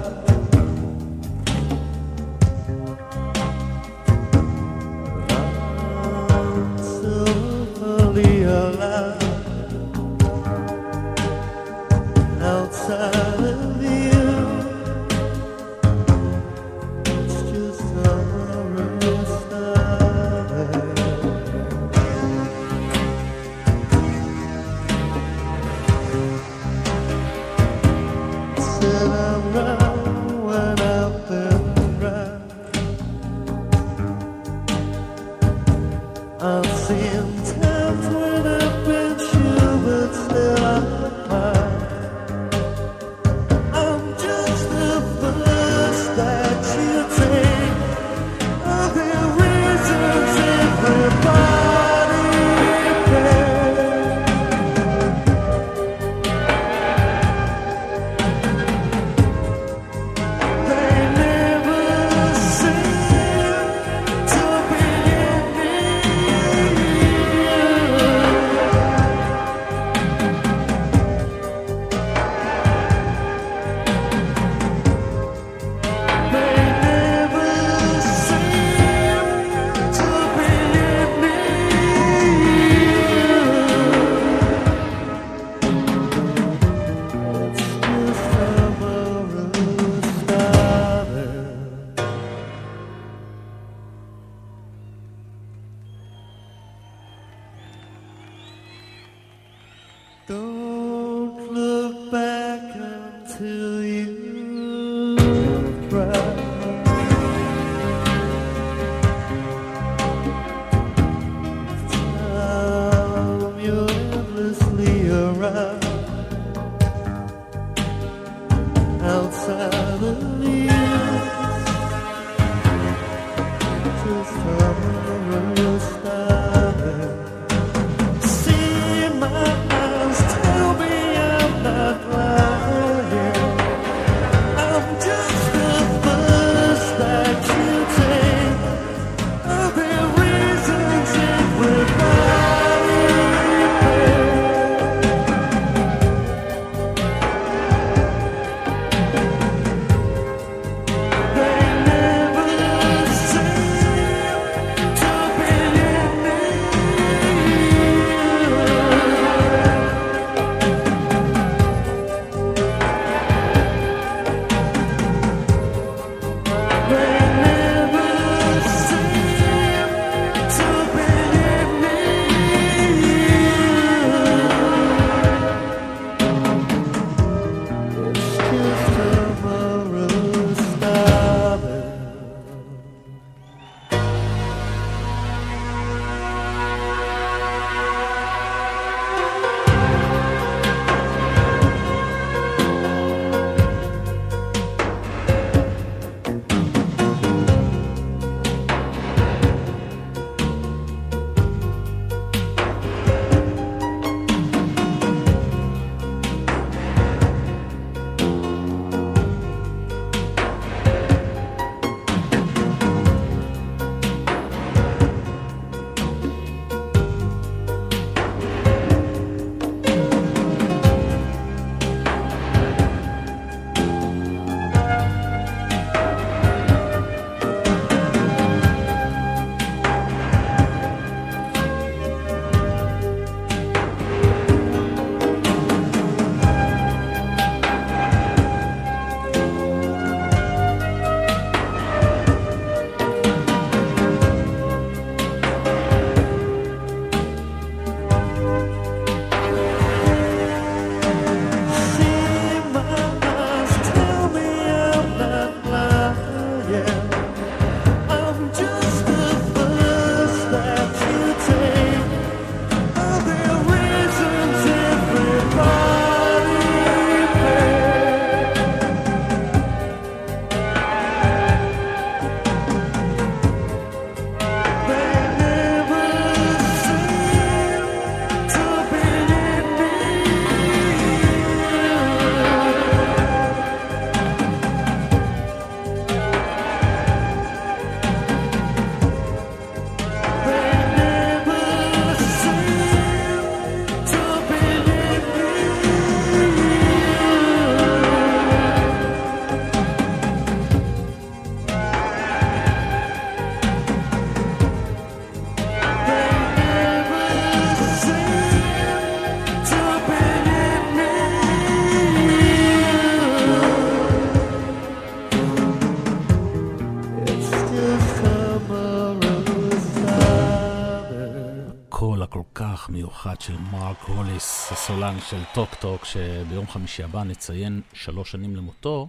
מיוחד 323.11 323.41
של 323.41 323.57
מרק 323.71 324.03
הוליס, 324.07 324.71
הסולן 324.71 325.17
של 325.29 325.41
טוק 325.53 325.75
טוק, 325.75 326.05
שביום 326.05 326.67
חמישי 326.67 327.03
הבא 327.03 327.23
נציין 327.23 327.81
שלוש 327.93 328.31
שנים 328.31 328.55
למותו, 328.55 329.07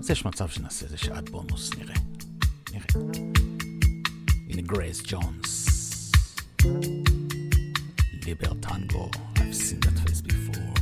אז 0.00 0.10
יש 0.10 0.24
מצב 0.24 0.48
שנעשה 0.48 0.86
איזה 0.86 0.98
שעת 0.98 1.30
בונוס, 1.30 1.70
נראה. 1.78 1.94
נראה. 2.72 2.86
הנה 4.48 4.62
גרייס 4.62 5.02
ג'ונס. 5.06 5.68
ליברטנגו, 8.26 9.10
I've 9.36 9.54
seen 9.54 9.80
that 9.80 9.98
face 10.08 10.20
before. 10.20 10.72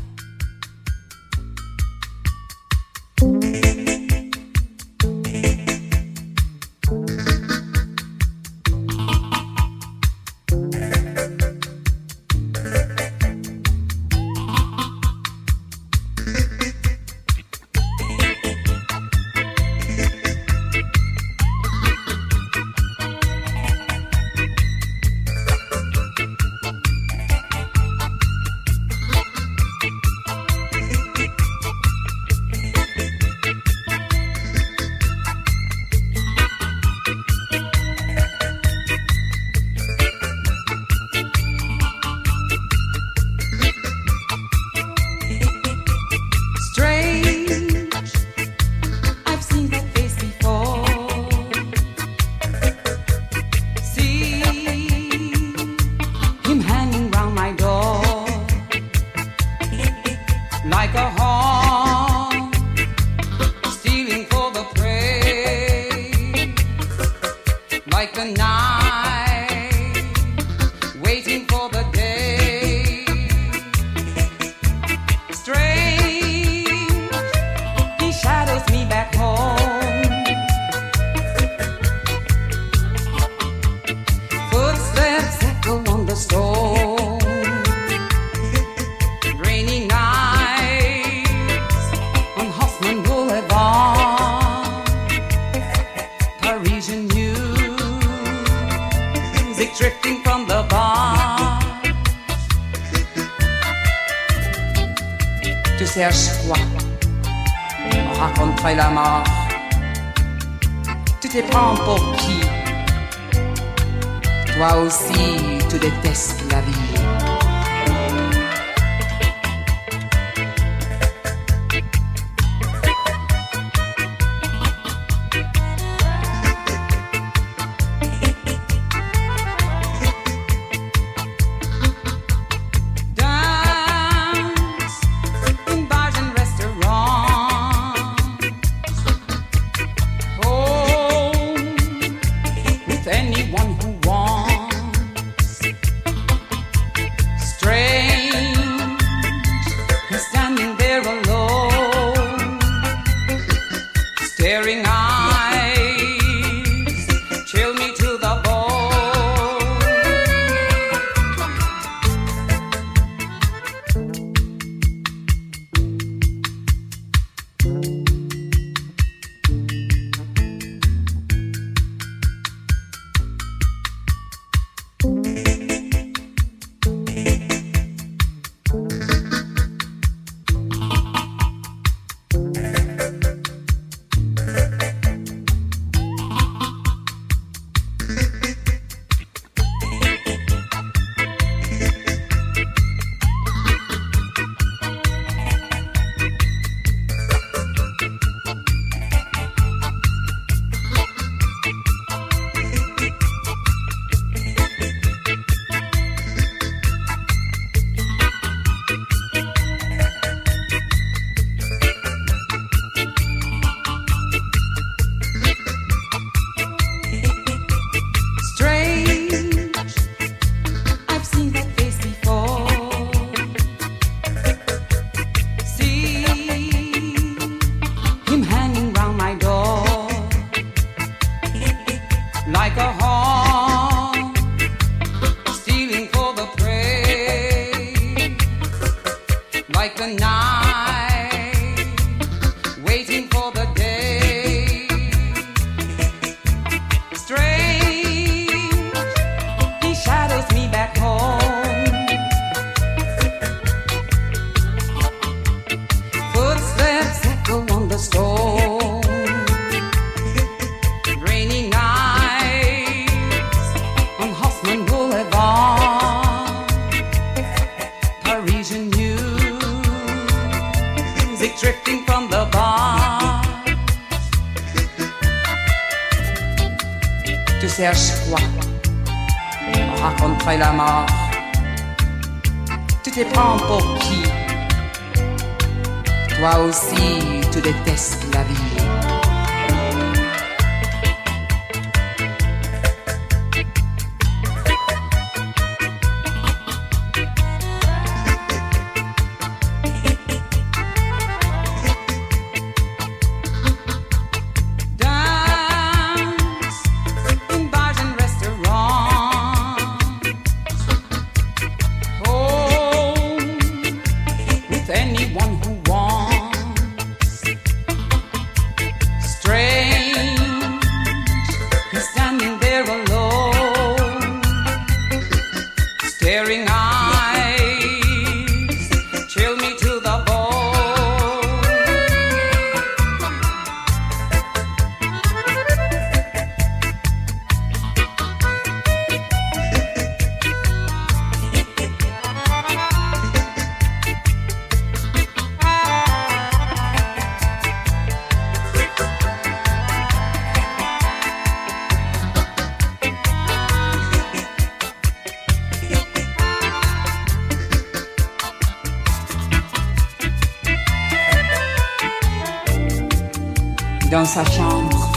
sa 364.30 364.44
chambre, 364.44 365.10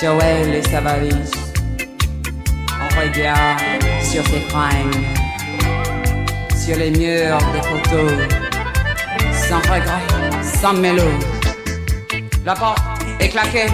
Joël 0.00 0.54
et 0.54 0.62
sa 0.62 0.80
valise. 0.80 1.30
On 2.80 3.00
regarde 3.00 3.60
sur 4.00 4.24
ses 4.26 4.40
fringues, 4.48 5.04
sur 6.56 6.74
les 6.78 6.90
murs 6.90 7.38
des 7.52 7.60
photos, 7.60 8.12
sans 9.30 9.58
regret, 9.58 10.40
sans 10.42 10.72
mélodie. 10.72 11.26
La 12.46 12.54
porte 12.54 12.80
est 13.20 13.28
claquée. 13.28 13.68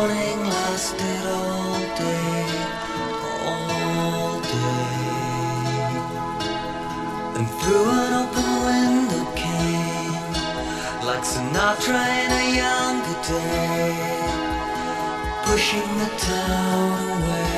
morning 0.00 0.40
lasted 0.44 1.24
all 1.26 1.80
day, 2.04 2.44
all 3.52 4.40
day. 4.40 5.04
And 7.36 7.46
through 7.58 7.90
an 8.04 8.12
open 8.22 8.50
window 8.68 9.24
came, 9.42 10.32
like 11.08 11.24
Sinatra 11.32 12.04
in 12.22 12.30
a 12.42 12.46
younger 12.62 13.18
day, 13.32 13.94
pushing 15.44 15.90
the 16.02 16.10
town 16.28 17.22
away. 17.22 17.49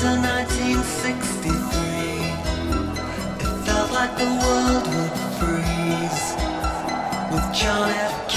to 0.00 0.06
1963. 0.06 1.50
It 3.40 3.64
felt 3.66 3.90
like 3.90 4.16
the 4.16 4.30
world 4.42 4.86
would 4.94 5.16
freeze 5.38 6.26
with 7.32 7.46
John 7.52 7.90
F. 7.90 8.27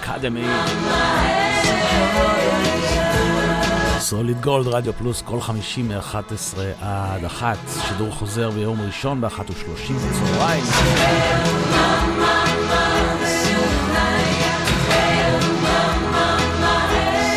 אקדמי. 0.00 0.44
סוליד 3.98 4.40
גולד, 4.40 4.66
רדיו 4.66 4.92
פלוס, 4.92 5.22
כל 5.22 5.40
חמישים 5.40 5.88
מ-11 5.88 6.58
עד 6.80 7.24
אחת. 7.24 7.58
שידור 7.88 8.10
חוזר 8.10 8.50
ביום 8.50 8.80
ראשון 8.86 9.20
ב-1 9.20 9.42
בצהריים. 9.42 10.64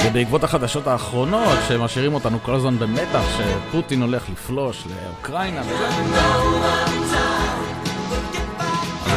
ובעקבות 0.05 0.43
החדשות 0.43 0.87
האחרונות, 0.87 1.57
שמשאירים 1.67 2.13
אותנו 2.13 2.39
כל 2.43 2.55
הזמן 2.55 2.79
במתח, 2.79 3.23
שפוטין 3.37 4.01
הולך 4.01 4.29
לפלוש 4.29 4.83
לאוקראינה 4.87 5.61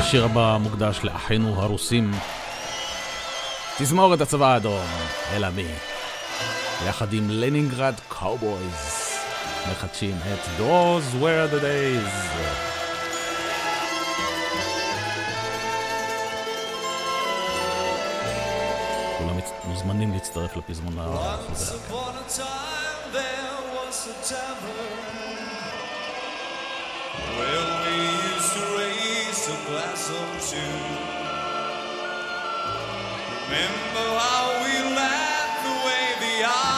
השיר 0.07 0.25
הבא 0.25 0.59
מוקדש 0.61 1.01
לאחינו 1.05 1.63
הרוסים. 1.63 2.11
תזמור 3.79 4.15
את 4.15 4.21
הצבא 4.21 4.47
האדום, 4.47 4.87
אל 5.33 5.45
עמי. 5.45 5.69
יחד 6.87 7.13
עם 7.13 7.31
לנינגרד 7.31 7.95
קאובויז, 8.09 9.11
מחדשים 9.71 10.17
את 10.35 10.61
Doors 10.61 11.17
וויר 11.17 11.47
דה 11.47 11.59
דייז. 11.59 12.05
כולם 19.19 19.39
מוזמנים 19.65 20.13
להצטרף 20.13 20.57
לפזמון 20.57 20.97
החוזר. 20.99 21.77
Well, 27.39 27.69
we 27.85 27.97
used 28.33 28.53
to 28.57 28.65
raise 28.79 29.43
a 29.55 29.59
glass 29.67 30.05
or 30.19 30.29
two 30.49 31.26
Remember 33.49 34.19
how 34.19 34.61
we 34.65 34.97
laughed 34.97 35.67
away 35.67 36.15
the 36.19 36.45
eyes. 36.49 36.76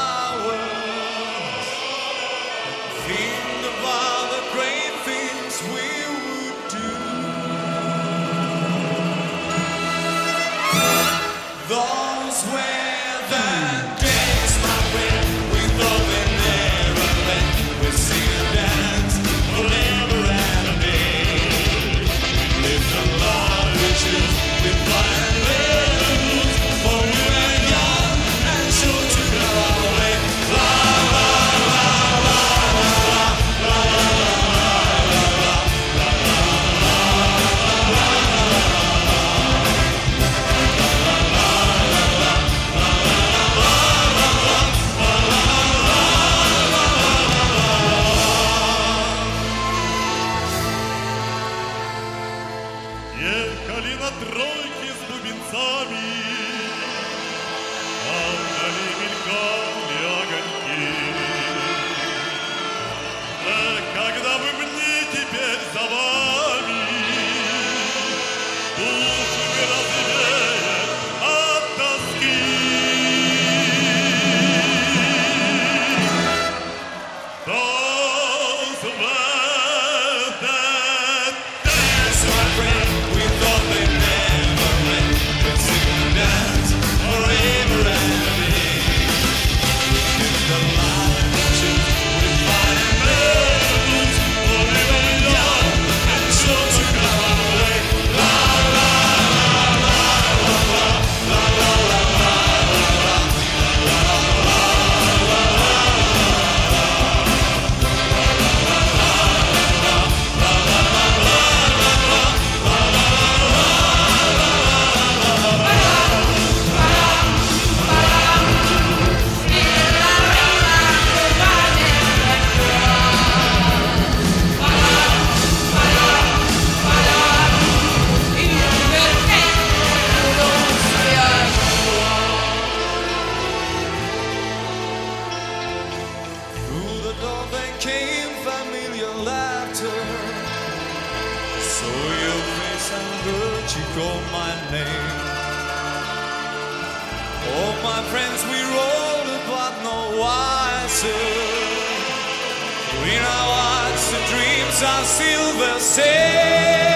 lights 154.83 155.09
Silva 155.09 155.81
silver. 155.81 156.88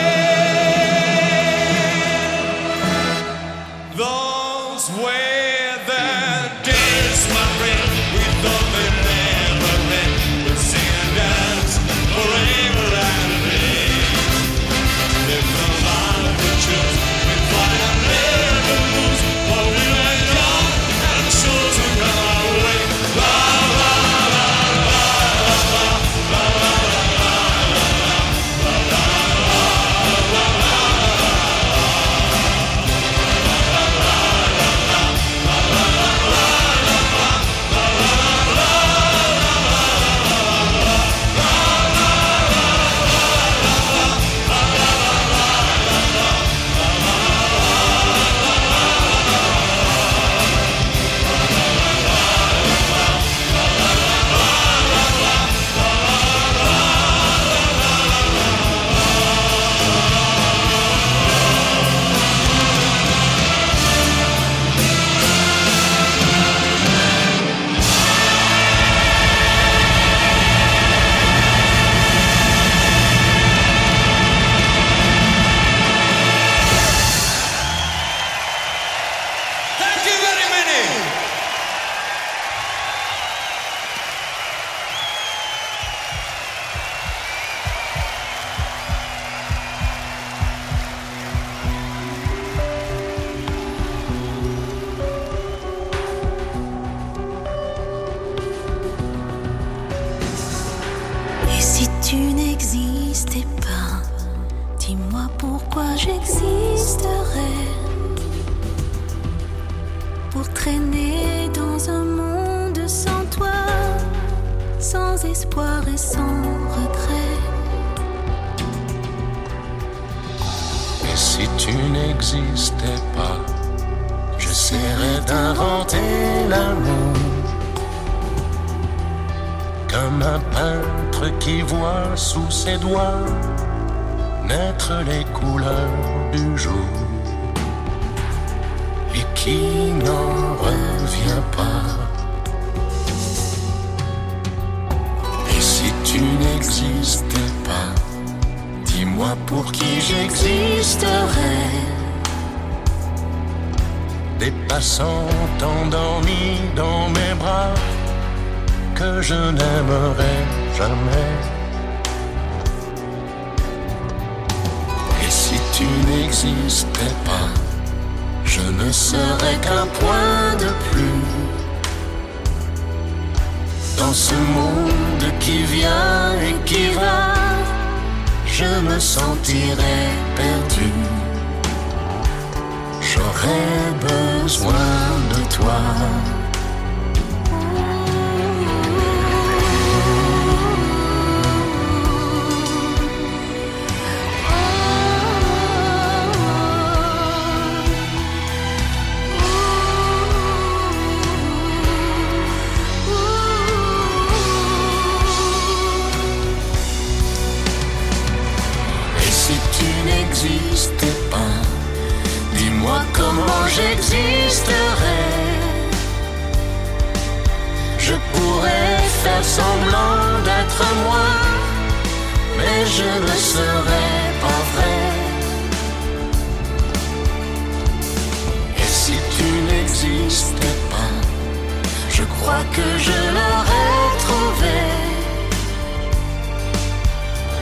Crois 232.43 232.65
que 232.77 232.89
je 233.07 233.19
l'aurais 233.37 234.09
trouvé. 234.25 234.79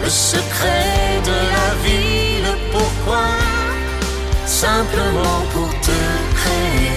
Le 0.02 0.08
secret 0.08 1.20
de 1.30 1.38
la 1.56 1.68
vie, 1.84 2.42
le 2.46 2.54
pourquoi, 2.72 3.26
simplement 4.46 5.38
pour 5.52 5.70
te 5.86 6.00
créer. 6.38 6.89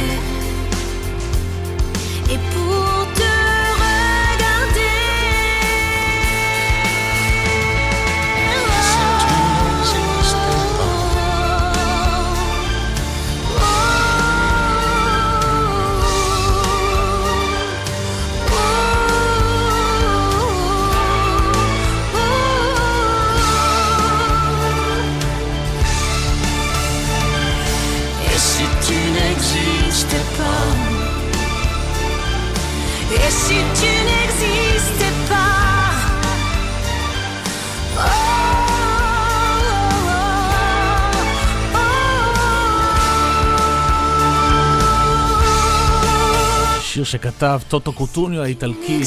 שיר 47.05 47.21
שכתב 47.21 47.61
טוטו 47.67 47.93
קוטוניו 47.93 48.41
האיטלקי 48.43 49.01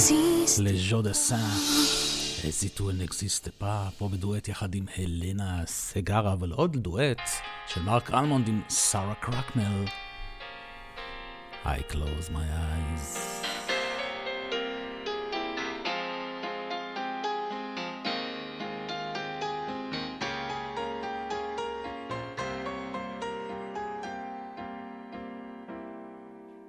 לז'ו 0.58 1.02
דה 1.02 1.12
סאן. 1.12 1.38
הזיתו 2.44 2.90
אל 2.90 2.94
נקזיסטה 2.98 3.50
פא, 3.58 3.88
פה 3.98 4.08
בדואט 4.08 4.48
יחד 4.48 4.74
עם 4.74 4.84
הלנה 4.96 5.62
סגרה, 5.66 6.32
אבל 6.32 6.52
עוד 6.52 6.76
דואט 6.76 7.30
של 7.66 7.82
מרק 7.82 8.10
אלמונד 8.10 8.48
עם 8.48 8.60
שרה 8.68 9.14
קרקנל. 9.14 9.84
I 11.64 11.92
close 11.92 12.30
my 12.30 12.46
eyes. 12.68 13.36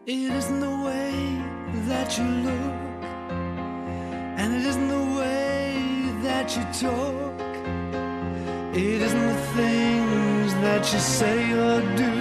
It 0.10 0.32
way 0.32 0.62
that 0.62 0.77
you 2.18 2.24
look, 2.24 3.04
and 4.40 4.56
it 4.56 4.66
isn't 4.66 4.88
the 4.88 5.06
way 5.20 5.74
that 6.24 6.56
you 6.56 6.64
talk. 6.88 7.40
It 8.74 9.02
isn't 9.08 9.28
the 9.34 9.42
things 9.60 10.54
that 10.66 10.82
you 10.92 11.00
say 11.00 11.52
or 11.52 11.82
do 11.96 12.12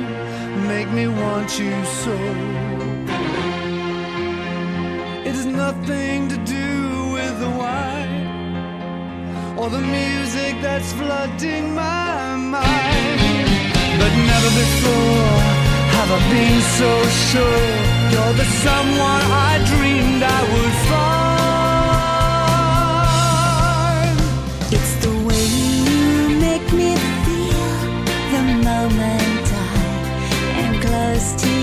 make 0.69 0.91
me 0.91 1.09
want 1.09 1.59
you 1.59 1.73
so. 2.03 2.15
It 5.29 5.35
has 5.39 5.47
nothing 5.47 6.29
to 6.29 6.37
do 6.45 7.13
with 7.17 7.41
the 7.41 7.51
wine 7.63 9.57
or 9.57 9.71
the 9.71 9.81
music 9.81 10.61
that's 10.61 10.93
flooding 10.93 11.75
my 11.75 12.37
mind. 12.37 13.21
But 14.01 14.13
never 14.31 14.51
before 14.63 15.41
have 15.97 16.11
I 16.11 16.21
been 16.31 16.61
so 16.81 16.91
sure 17.31 17.96
you're 18.13 18.35
the 18.41 18.45
someone 18.67 19.23
I 19.49 19.53
dreamed 19.71 20.23
I 20.23 20.41
would 20.53 20.77
find. 20.91 21.27
it's 24.77 24.95
the 25.05 25.13
way 25.27 25.45
you 25.87 26.05
make 26.47 26.67
me 26.81 26.91
feel 27.25 27.69
the 28.35 28.43
moment 28.71 29.47
I 29.53 29.77
am 30.63 30.73
close 30.81 31.29
to 31.43 31.49
you. 31.49 31.56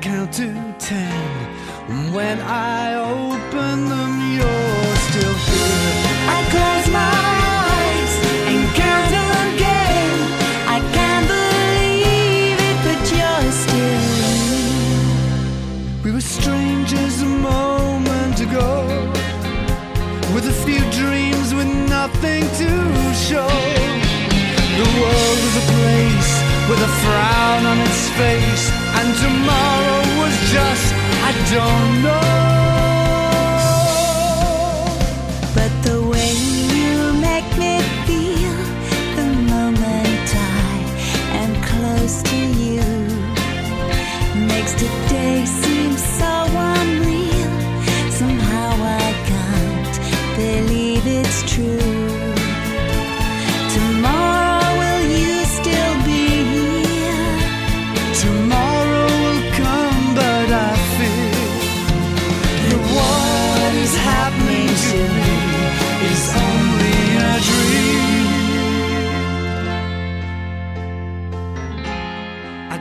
count 0.00 0.32
to 0.32 0.74
ten. 0.78 1.12
When 2.12 2.40
I 2.40 2.94
open 2.94 3.88
them, 3.88 4.12
you're 4.36 4.96
still 5.08 5.36
here. 5.48 5.92
I 6.36 6.38
close 6.54 6.86
my 7.00 7.16
eyes 7.68 8.12
and 8.50 8.60
count 8.80 9.12
again. 9.44 10.12
I 10.76 10.78
can't 10.96 11.26
believe 11.36 12.58
it, 12.70 12.78
but 12.86 13.00
you're 13.12 13.52
still 13.64 14.00
here. 14.16 15.10
We 16.04 16.10
were 16.12 16.26
strangers 16.38 17.20
a 17.20 17.26
moment 17.26 18.40
ago, 18.40 18.86
with 20.34 20.46
a 20.48 20.56
few 20.64 20.80
dreams 21.00 21.52
with 21.52 21.68
nothing 21.88 22.42
to 22.60 22.70
show. 23.28 23.52
The 24.80 24.88
world 25.00 25.38
was 25.44 25.56
a 25.60 25.66
place 25.76 26.32
with 26.70 26.80
a 26.80 26.92
frown 27.02 27.66
on 27.66 27.78
its 27.80 28.08
face 28.10 28.49
tomorrow 29.22 30.00
was 30.20 30.36
just, 30.50 30.94
I 31.28 31.32
don't 31.52 32.02
know. 32.02 32.39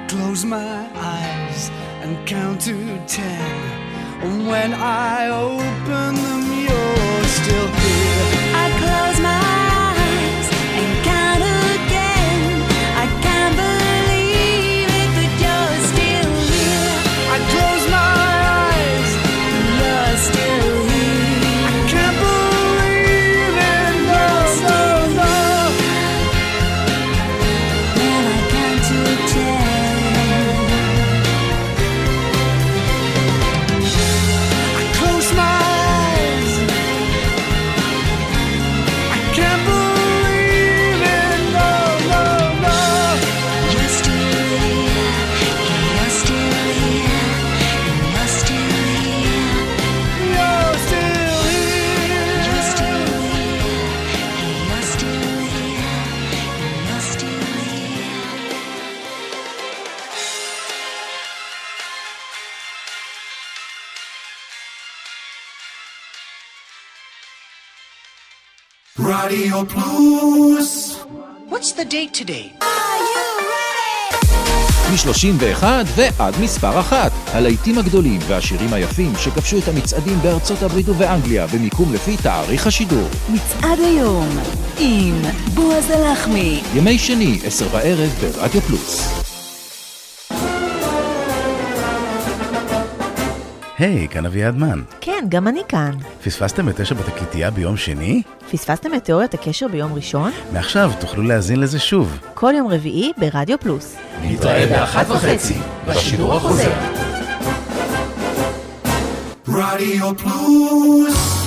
Close 0.10 0.44
my 0.44 0.90
eyes 0.96 1.70
and 2.02 2.28
count 2.28 2.60
to 2.62 2.76
ten. 3.06 3.42
And 4.24 4.48
when 4.48 4.74
I 4.74 5.30
open 5.30 6.16
them, 6.16 6.44
you're 6.66 7.24
still 7.26 7.79
Radio 69.40 69.64
Plus. 69.76 70.70
What's 71.50 71.72
the 71.72 71.86
date 71.86 72.14
today? 72.14 72.46
מ-31 74.92 75.64
ועד 75.96 76.36
מספר 76.42 76.80
אחת. 76.80 77.12
הלהיטים 77.28 77.78
הגדולים 77.78 78.20
והשירים 78.28 78.74
היפים 78.74 79.14
שכבשו 79.20 79.58
את 79.58 79.68
המצעדים 79.68 80.20
בארצות 80.22 80.64
הברית 80.64 80.90
ובאנגליה 80.90 81.48
במיקום 81.48 81.94
לפי 81.94 82.18
תאריך 82.18 82.68
השידור. 82.68 83.08
מצעד 83.30 83.80
היום 83.80 84.28
עם 84.80 85.22
בועז 85.54 85.90
הלחמי. 85.90 86.62
ימי 86.76 86.98
שני, 86.98 87.40
עשר 87.46 87.68
בערב 87.68 88.10
ברדיו 88.22 88.62
פלוס. 88.62 89.29
היי, 93.80 94.08
כאן 94.08 94.26
אביעד 94.26 94.58
מן. 94.58 94.82
כן, 95.02 95.26
גם 95.30 95.48
אני 95.48 95.62
כאן. 95.68 95.92
פספסתם 96.24 96.70
את 96.70 96.82
תשע 96.82 96.96
בתקליטייה 96.96 97.52
ביום 97.52 97.78
שני? 97.78 98.22
פספסתם 98.52 98.94
את 98.94 99.04
תיאוריית 99.04 99.34
הקשר 99.34 99.68
ביום 99.68 99.94
ראשון? 99.94 100.32
מעכשיו 100.54 100.92
תוכלו 101.00 101.24
להאזין 101.24 101.60
לזה 101.60 101.80
שוב. 101.80 102.20
כל 102.34 102.54
יום 102.58 102.68
רביעי 102.68 103.12
ברדיו 103.18 103.60
פלוס. 103.60 103.96
נתראה 104.24 104.66
באחת 104.68 105.10
וחצי 105.10 105.54
בשידור 105.88 106.36
החוזר. 106.36 106.72
רדיו 109.48 110.18
פלוס. 110.18 111.46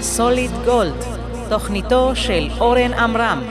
סוליד 0.00 0.50
גולד, 0.64 1.04
תוכניתו 1.48 2.12
של 2.14 2.48
אורן 2.60 2.92
עמרם. 2.92 3.42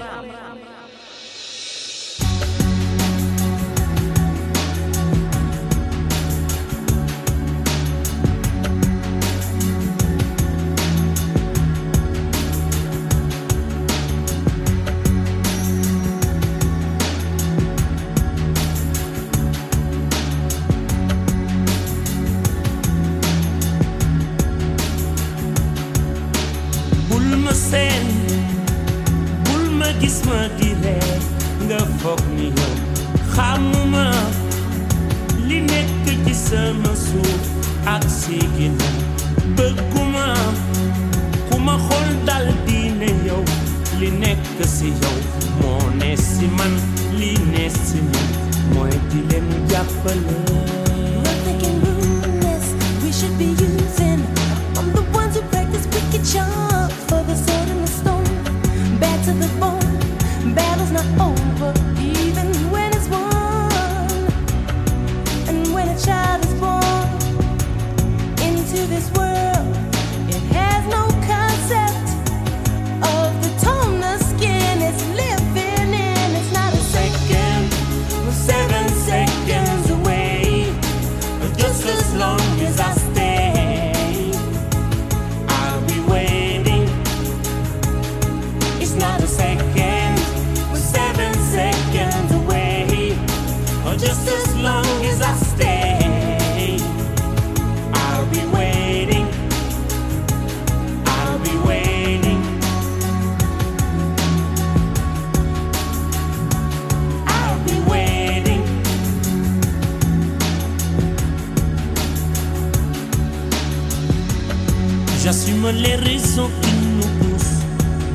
J'assume 115.27 115.69
les 115.71 115.95
raisons 115.95 116.49
qui 116.61 116.71
nous 116.71 117.09
poussent 117.19 117.65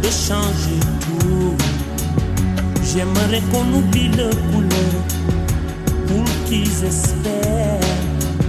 de 0.02 0.09
changer 0.09 0.80
tout. 1.02 1.55
J'aimerais 2.90 3.43
qu'on 3.52 3.70
oublie 3.70 4.09
le 4.09 4.30
couleur 4.51 4.94
pour 6.09 6.24
qu'ils 6.47 6.82
espèrent. 6.82 7.80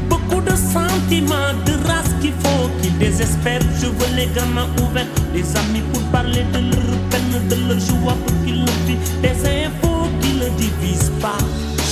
Beaucoup 0.07 0.40
de 0.40 0.56
sentiments, 0.56 1.52
de 1.65 1.73
race 1.85 2.14
qu'il 2.22 2.31
faut 2.31 2.69
qu'ils 2.81 2.98
désespèrent. 2.99 3.60
Je 3.81 3.88
veux 3.88 4.15
les 4.15 4.27
gamins 4.27 4.69
ouverts, 4.81 5.11
les 5.34 5.44
amis 5.57 5.84
pour 5.91 6.02
parler 6.03 6.45
de 6.53 6.60
leur 6.60 6.98
peine, 7.10 7.48
de 7.49 7.68
leur 7.68 7.80
joie 7.81 8.15
pour 8.26 8.45
qu'ils 8.45 8.61
le 8.61 8.72
vivent. 8.88 9.22
Des 9.22 9.65
infos 9.65 10.07
qui 10.22 10.35
ne 10.35 10.48
divisent 10.57 11.11
pas. 11.19 11.38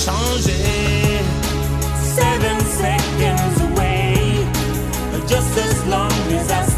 Changer. 0.06 1.20
Seven 2.16 2.58
seconds 2.80 3.60
away, 3.60 4.46
just 5.28 5.58
as 5.58 5.86
long. 5.90 6.11
Jesus. 6.32 6.71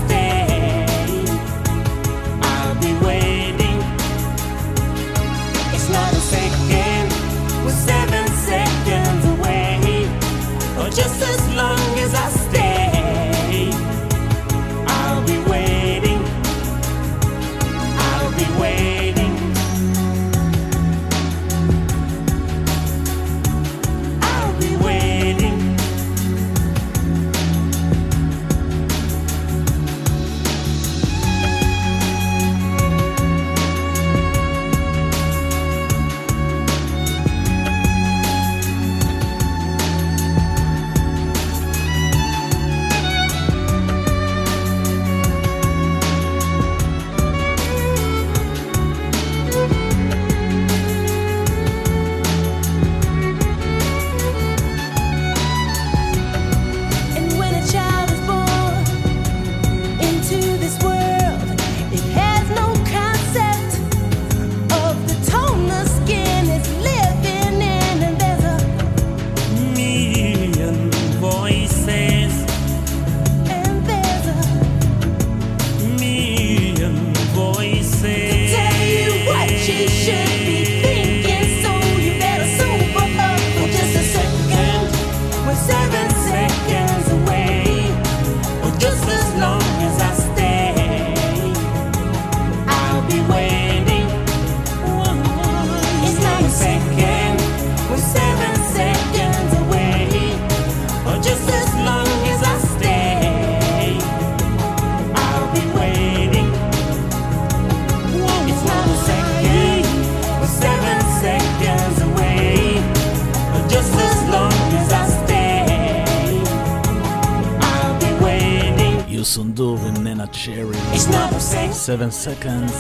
7 121.87 122.09
seconds. 122.25 122.73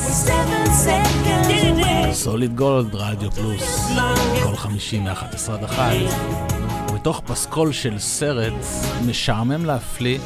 סוליד 2.12 2.56
גולד, 2.56 2.94
רדיו 2.94 3.30
פלוס. 3.30 3.90
כל 4.42 4.56
חמישי 4.56 4.98
מ-11 4.98 5.52
עד 5.52 5.64
1. 5.64 5.92
ובתוך 6.90 7.20
פסקול 7.26 7.72
של 7.72 7.98
סרט 7.98 8.52
משעמם 9.06 9.64
להפליא, 9.64 10.18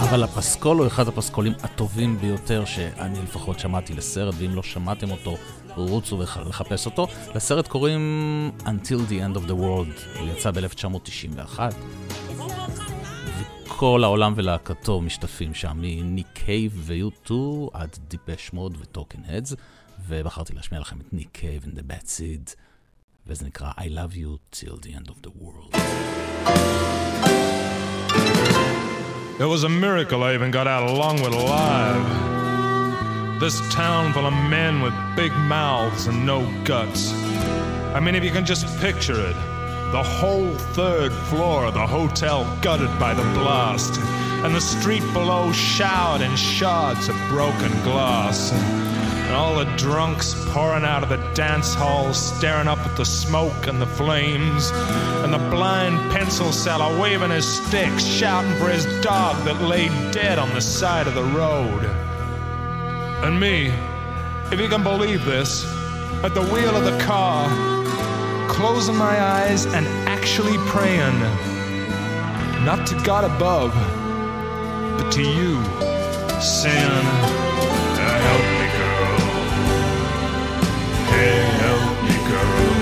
אבל 0.00 0.22
הפסקול 0.22 0.78
הוא 0.78 0.86
אחד 0.86 1.08
הפסקולים 1.08 1.52
הטובים 1.62 2.18
ביותר 2.20 2.64
שאני 2.64 3.22
לפחות 3.22 3.58
שמעתי 3.58 3.94
לסרט, 3.94 4.34
ואם 4.38 4.54
לא 4.54 4.62
שמעתם 4.62 5.10
אותו, 5.10 5.36
רוצו 5.76 6.22
לחפש 6.48 6.86
אותו. 6.86 7.06
לסרט 7.34 7.68
קוראים 7.68 8.52
Until 8.64 9.10
the 9.10 9.12
End 9.12 9.36
of 9.36 9.48
the 9.48 9.54
World, 9.54 10.18
הוא 10.18 10.28
יצא 10.28 10.50
ב-1991. 10.50 11.58
כל 13.80 14.04
העולם 14.04 14.32
ולהקתו 14.36 15.00
משתתפים 15.00 15.54
שם, 15.54 15.76
מניק 15.80 16.26
קייב 16.32 16.72
ו-U2 16.76 17.32
עד 17.72 17.98
דיפש 18.08 18.52
מוד 18.52 18.76
וטוקן 18.80 19.18
הדס, 19.28 19.54
ובחרתי 20.08 20.52
להשמיע 20.54 20.80
לכם 20.80 20.96
את 21.00 21.12
ניק 21.12 21.28
קייב 21.32 21.64
and 21.64 21.78
the 21.78 21.82
Bad 21.82 22.04
Seed, 22.04 22.54
וזה 23.26 23.46
נקרא 23.46 23.70
I 23.70 23.82
love 23.82 24.14
you 24.14 24.56
till 24.56 24.76
the 24.76 24.88
end 24.88 25.08
of 25.08 25.22
the 25.22 25.30
world. 25.42 25.74
It 29.40 29.48
was 29.54 29.64
a 29.64 29.68
miracle 29.68 30.22
I 30.24 30.34
even 30.34 30.50
got 30.50 30.66
out 30.66 30.82
of 30.86 30.90
Longwood 30.98 31.34
alive. 31.42 32.04
This 33.40 33.56
town 33.80 34.12
full 34.14 34.26
of 34.32 34.36
men 34.56 34.74
with 34.84 34.94
big 35.16 35.32
mouths 35.54 36.02
and 36.08 36.18
no 36.32 36.38
guts. 36.70 37.02
I 37.96 37.98
mean, 38.04 38.14
if 38.18 38.24
you 38.26 38.32
can 38.38 38.44
just 38.52 38.64
picture 38.86 39.20
it. 39.30 39.59
The 39.92 40.02
whole 40.04 40.54
third 40.54 41.12
floor 41.12 41.64
of 41.64 41.74
the 41.74 41.84
hotel 41.84 42.46
gutted 42.62 42.96
by 43.00 43.12
the 43.12 43.24
blast, 43.34 44.00
and 44.44 44.54
the 44.54 44.60
street 44.60 45.02
below 45.12 45.50
showered 45.50 46.20
in 46.20 46.36
shards 46.36 47.08
of 47.08 47.16
broken 47.28 47.72
glass. 47.82 48.52
And 48.52 49.34
all 49.34 49.56
the 49.56 49.64
drunks 49.76 50.34
pouring 50.50 50.84
out 50.84 51.02
of 51.02 51.08
the 51.08 51.16
dance 51.34 51.74
hall, 51.74 52.14
staring 52.14 52.68
up 52.68 52.78
at 52.78 52.96
the 52.96 53.04
smoke 53.04 53.66
and 53.66 53.82
the 53.82 53.86
flames. 53.86 54.70
And 55.24 55.32
the 55.32 55.38
blind 55.50 55.98
pencil 56.12 56.52
seller 56.52 57.00
waving 57.00 57.30
his 57.30 57.46
stick, 57.46 57.90
shouting 57.98 58.54
for 58.58 58.68
his 58.68 58.86
dog 59.02 59.44
that 59.44 59.60
lay 59.60 59.88
dead 60.12 60.38
on 60.38 60.54
the 60.54 60.60
side 60.60 61.08
of 61.08 61.14
the 61.14 61.24
road. 61.24 61.84
And 63.24 63.40
me, 63.40 63.72
if 64.52 64.60
you 64.60 64.68
can 64.68 64.84
believe 64.84 65.24
this, 65.24 65.64
at 66.22 66.32
the 66.34 66.42
wheel 66.42 66.76
of 66.76 66.84
the 66.84 66.98
car, 67.04 67.79
closing 68.50 68.96
my 68.96 69.16
eyes 69.20 69.64
and 69.66 69.86
actually 70.08 70.58
praying. 70.74 71.18
Not 72.64 72.86
to 72.88 72.94
God 73.04 73.24
above, 73.24 73.72
but 74.98 75.10
to 75.12 75.22
you, 75.22 75.62
sin. 76.40 77.04
Help 78.26 78.44
me, 78.58 78.66
girl. 78.78 79.18
Hey, 81.12 81.38
help 81.64 81.94
me, 82.06 82.16
girl. 82.30 82.74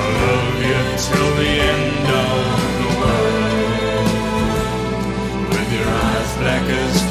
I 0.00 0.04
love 0.24 0.56
you 0.70 0.82
till 1.06 1.30
the 1.42 1.52
end 1.74 2.06
of 2.24 2.36
the 2.80 2.90
world. 3.00 4.08
With 5.52 5.70
your 5.76 5.88
eyes 6.08 6.30
black 6.40 6.66
as 6.82 7.03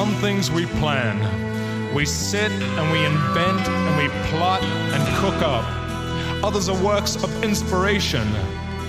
Some 0.00 0.14
things 0.14 0.50
we 0.50 0.64
plan. 0.64 1.14
We 1.94 2.06
sit 2.06 2.50
and 2.50 2.90
we 2.90 3.04
invent 3.04 3.68
and 3.68 3.96
we 3.98 4.08
plot 4.30 4.62
and 4.62 5.16
cook 5.18 5.42
up. 5.42 5.62
Others 6.42 6.70
are 6.70 6.82
works 6.82 7.22
of 7.22 7.44
inspiration, 7.44 8.26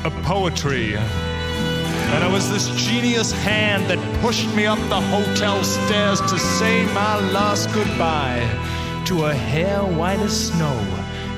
of 0.06 0.14
poetry. 0.24 0.96
And 0.96 2.24
it 2.24 2.32
was 2.32 2.50
this 2.50 2.70
genius 2.78 3.34
hand 3.34 3.90
that 3.90 4.00
pushed 4.22 4.56
me 4.56 4.66
up 4.66 4.80
the 4.88 5.02
hotel 5.02 5.62
stairs 5.66 6.22
to 6.22 6.40
say 6.40 6.86
my 6.94 7.20
last 7.32 7.74
goodbye 7.74 8.40
to 9.08 9.26
a 9.26 9.34
hair 9.34 9.80
white 9.84 10.20
as 10.20 10.48
snow 10.48 10.78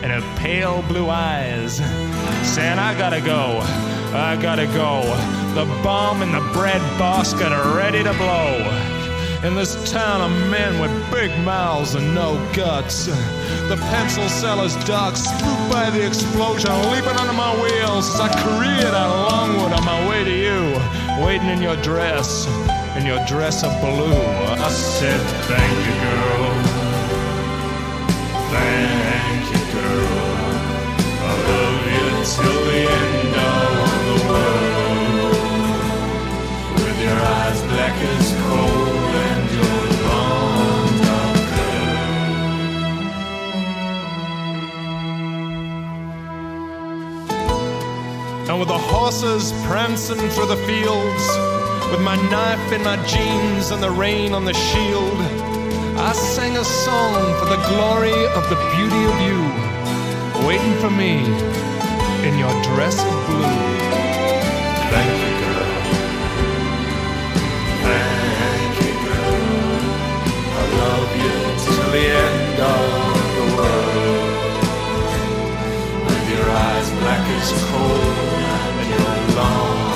and 0.04 0.12
her 0.12 0.22
pale 0.38 0.84
blue 0.84 1.10
eyes, 1.10 1.78
saying, 2.48 2.78
I 2.78 2.96
gotta 2.96 3.22
go, 3.22 3.58
I 4.14 4.38
gotta 4.40 4.68
go. 4.68 5.02
The 5.56 5.66
bomb 5.82 6.22
in 6.22 6.32
the 6.32 6.48
bread 6.54 6.82
basket 7.00 7.52
are 7.52 7.76
ready 7.76 8.04
to 8.04 8.14
blow. 8.14 8.93
In 9.44 9.56
this 9.56 9.76
town 9.92 10.22
of 10.22 10.32
men 10.50 10.80
with 10.80 11.12
big 11.12 11.30
mouths 11.44 11.96
and 11.96 12.16
no 12.16 12.36
guts. 12.54 13.08
The 13.68 13.76
pencil 13.92 14.30
seller's 14.30 14.74
dog 14.86 15.18
spooked 15.18 15.70
by 15.70 15.90
the 15.90 16.08
explosion, 16.08 16.72
leaping 16.92 17.18
under 17.18 17.34
my 17.34 17.54
wheels 17.62 18.08
as 18.14 18.22
I 18.22 18.30
careered 18.30 18.94
out 18.94 19.10
of 19.14 19.32
Longwood 19.34 19.74
on 19.74 19.84
my 19.84 20.08
way 20.08 20.24
to 20.24 20.32
you, 20.32 20.80
waiting 21.26 21.50
in 21.50 21.62
your 21.62 21.76
dress, 21.84 22.48
in 22.96 23.06
your 23.06 23.20
dress 23.26 23.66
of 23.66 23.72
blue. 23.82 24.16
I 24.16 24.70
said, 24.70 25.20
Thank 25.52 25.78
you, 25.88 25.96
girl. 26.08 26.54
Thank 28.56 29.44
you, 29.52 29.62
girl. 29.76 30.08
I 31.20 31.34
love 31.52 31.84
you 31.92 32.08
till 32.32 32.62
the 32.72 32.82
end 32.96 33.36
of 33.52 33.92
the 34.08 34.18
world. 34.30 35.36
With 36.80 36.98
your 37.04 37.20
eyes 37.20 37.60
black 37.64 37.96
as 38.02 38.32
coal 38.48 38.73
And 48.54 48.60
with 48.60 48.70
the 48.70 48.78
horses 48.78 49.52
prancing 49.66 50.30
through 50.30 50.46
the 50.46 50.58
fields, 50.68 51.26
with 51.90 52.02
my 52.02 52.16
knife 52.30 52.72
in 52.72 52.84
my 52.84 52.98
jeans 53.08 53.72
and 53.72 53.82
the 53.82 53.90
rain 53.90 54.32
on 54.32 54.46
the 54.46 54.54
shield, 54.54 55.18
I 55.98 56.14
sang 56.14 56.56
a 56.56 56.64
song 56.64 57.34
for 57.40 57.46
the 57.46 57.58
glory 57.68 58.14
of 58.14 58.48
the 58.52 58.58
beauty 58.76 59.04
of 59.10 59.18
you, 59.26 59.42
waiting 60.46 60.76
for 60.82 60.92
me 60.92 61.26
in 62.28 62.38
your 62.38 62.54
dress 62.62 62.94
of 63.02 63.26
blue. 63.26 63.58
Thank 64.94 65.14
you, 65.24 65.32
girl. 65.42 65.74
Thank 67.90 68.74
you, 68.86 68.94
girl. 69.02 69.34
I 70.62 70.64
love 70.78 71.10
you 71.24 71.36
till 71.66 71.90
the 71.90 72.06
end 72.22 72.58
of 72.62 73.18
the 73.34 73.46
world. 73.58 74.54
With 76.06 76.26
your 76.30 76.48
eyes 76.52 76.90
black 77.00 77.26
as 77.42 77.50
coal 77.72 78.43
long 79.36 79.93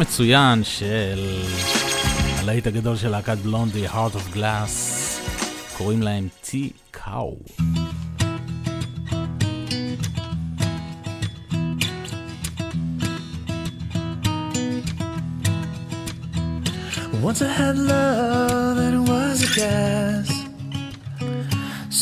מצוין 0.00 0.64
של 0.64 1.42
הלהיט 2.38 2.66
הגדול 2.66 2.96
של 2.96 3.08
להקת 3.08 3.38
בלונדי, 3.38 3.88
heart 3.88 4.14
of 4.14 4.36
glass, 4.36 4.70
קוראים 5.76 6.02
להם 6.02 6.28
טי 6.40 6.70
קאו. 6.90 7.36
Once 17.22 17.42
I 17.42 17.50
had 17.60 17.76
love 17.92 18.76
and 18.84 18.94
it 18.98 19.04
was 19.12 19.38
a 19.48 19.50
gas 19.58 20.30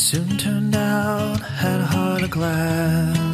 Soon 0.05 0.29
turned 0.43 0.75
out, 0.75 1.39
had 1.63 1.79
a 1.85 1.89
heart 1.93 2.23
of 2.27 2.31
glass 2.37 3.28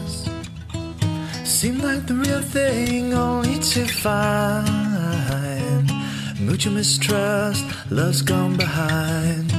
Seemed 1.55 1.83
like 1.83 2.05
the 2.05 2.15
real 2.15 2.41
thing, 2.41 3.13
only 3.13 3.57
to 3.59 3.87
find 3.87 4.65
mutual 6.37 6.73
mistrust, 6.73 7.63
love's 7.89 8.21
gone 8.21 8.57
behind. 8.57 9.54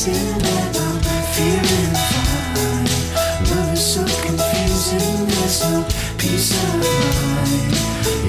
Chasing 0.00 0.16
I'm 0.16 1.22
feeling 1.34 1.94
fine. 2.08 2.86
Love 3.50 3.72
is 3.74 3.94
so 3.94 4.02
confusing, 4.22 5.26
there's 5.26 5.60
no 5.70 5.84
peace 6.16 6.52
of 6.56 6.74
mind. 6.80 7.74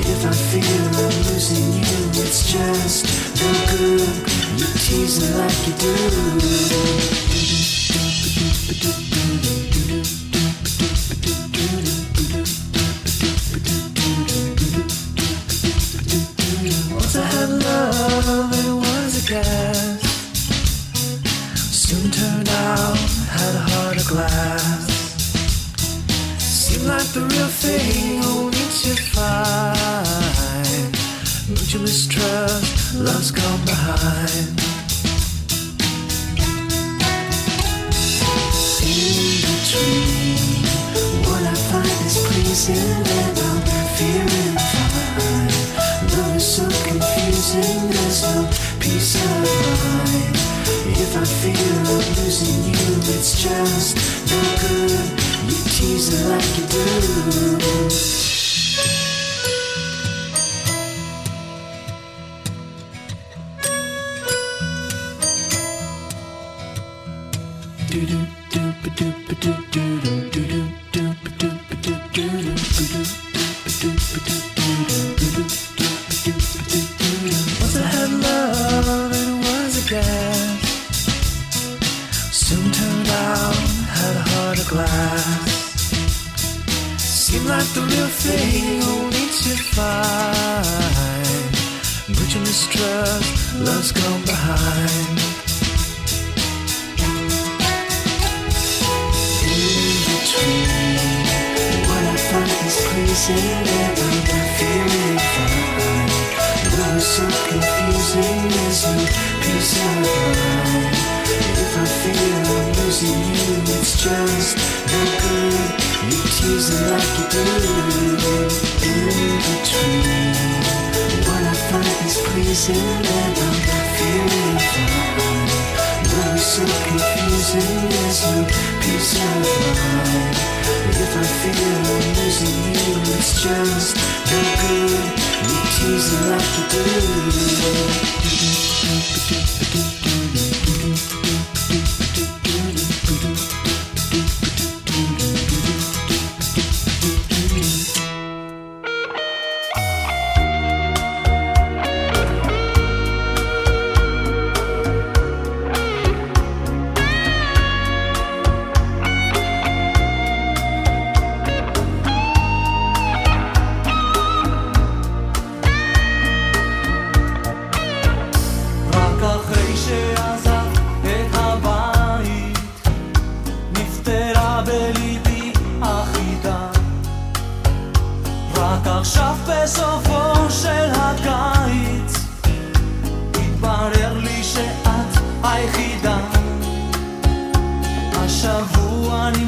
If 0.06 0.26
I 0.26 0.34
feel 0.34 0.85
I'm 0.99 1.15
losing 1.31 1.72
you, 1.72 2.23
it's 2.23 2.52
just 2.52 3.06
no 3.39 3.52
good. 3.72 4.60
you 4.60 4.68
teasing 4.80 5.38
like 5.38 5.68
you 5.68 5.73
do. 5.76 7.40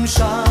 im 0.04 0.08
Schach, 0.08 0.44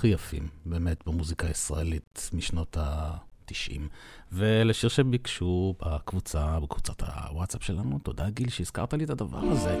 הכי 0.00 0.08
יפים, 0.08 0.48
באמת, 0.66 1.06
במוזיקה 1.06 1.46
הישראלית 1.46 2.30
משנות 2.32 2.76
ה-90. 2.76 3.80
ולשיר 4.32 4.90
שביקשו 4.90 5.74
בקבוצה, 5.80 6.60
בקבוצת 6.60 7.02
הוואטסאפ 7.02 7.64
שלנו, 7.64 7.98
תודה 7.98 8.30
גיל 8.30 8.48
שהזכרת 8.48 8.94
לי 8.94 9.04
את 9.04 9.10
הדבר 9.10 9.38
הזה. 9.38 9.78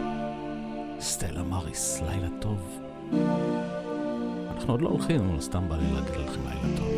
סטלה 1.00 1.42
מריס, 1.42 2.00
לילה 2.00 2.28
טוב. 2.40 2.80
אנחנו 4.54 4.72
עוד 4.72 4.82
לא 4.82 4.88
הולכים, 4.88 5.28
אבל 5.28 5.40
סתם 5.40 5.68
בא 5.68 5.76
לי 5.76 5.92
להגיד 5.92 6.14
לכם 6.14 6.40
לילה 6.48 6.76
טוב. 6.76 6.94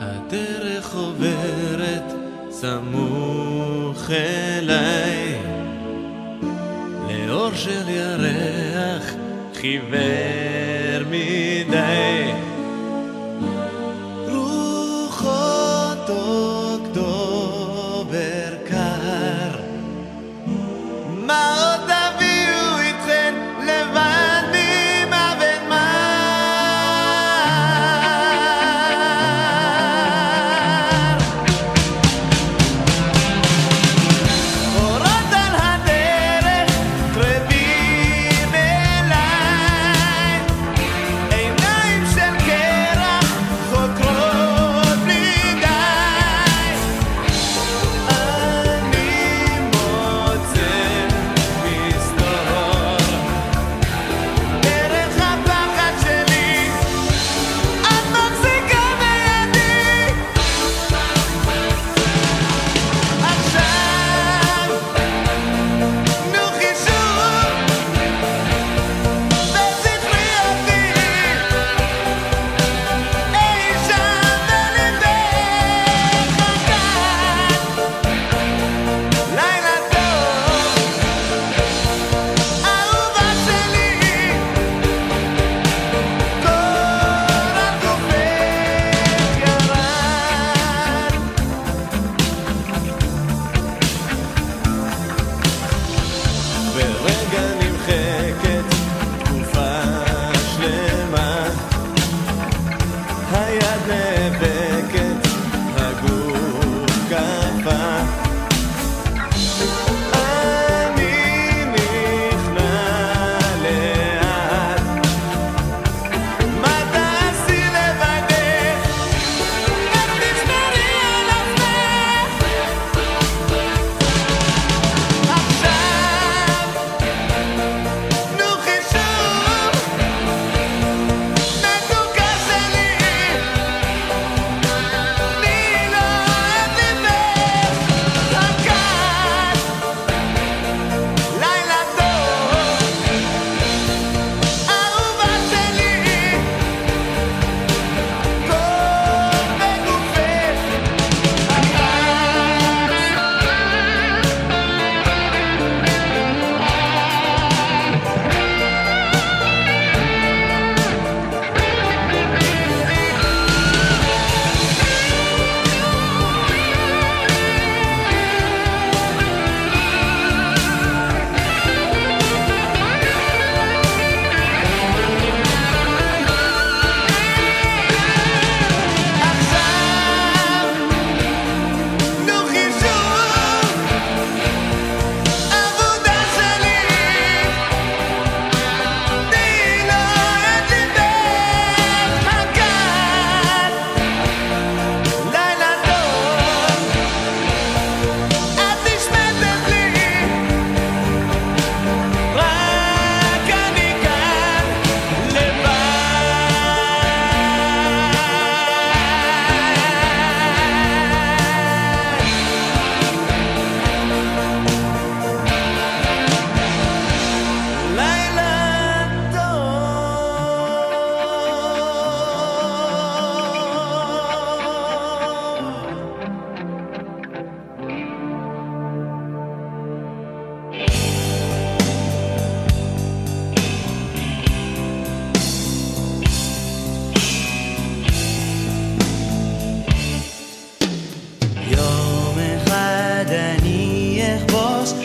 הדרך 0.00 0.94
עוברת 0.94 2.12
סמוך 2.50 4.10
אליי 4.10 5.49
לאור 7.30 7.54
של 7.54 7.88
ירח 7.88 9.14
חיוור 9.54 11.04
מדי 11.10 11.49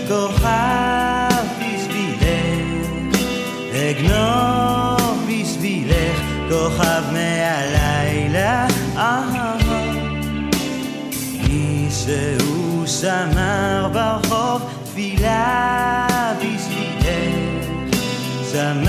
כוכב 0.07 1.45
בשבילך, 1.59 2.87
אגנוב 3.73 5.27
בשבילך 5.27 6.19
כוכב 6.49 7.03
מהלילה. 7.11 8.67
מישהו 11.49 12.83
שמר 12.87 13.89
ברחוב 13.93 14.61
תפילה 14.83 16.07
בשבילך, 16.37 17.05
שמר 18.51 18.84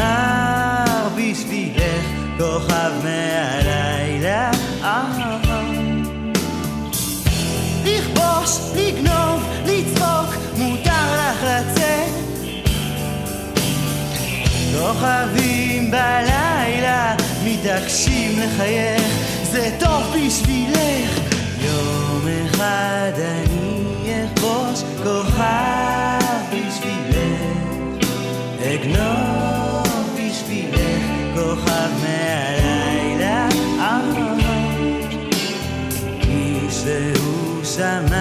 כוכבים 15.07 15.91
בלילה 15.91 17.15
מתעקשים 17.45 18.41
לחייך, 18.41 19.03
זה 19.43 19.71
טוב 19.79 20.03
בשבילך. 20.17 21.19
יום 21.61 22.27
אחד 22.47 23.13
אני 23.19 24.25
אכבוש 24.25 24.83
כוכב 25.03 26.43
בשבילך, 26.51 28.11
אגנוב 28.63 29.87
בשבילך 30.15 31.03
כוכב 31.35 31.91
מהלילה. 32.03 33.49
מישהו 36.29 37.65
שמר 37.65 38.16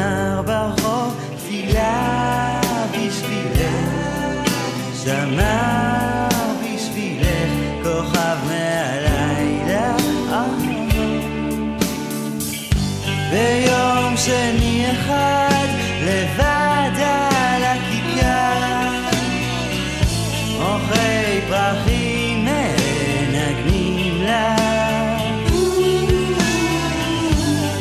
שני 15.05 15.13
אחד 15.13 15.67
לבד 16.01 16.99
על 16.99 17.63
הכיכר. 17.63 18.91
אוכלי 20.59 21.41
פרחים 21.49 22.45
מנגנים 22.45 24.21
לה. 24.21 24.55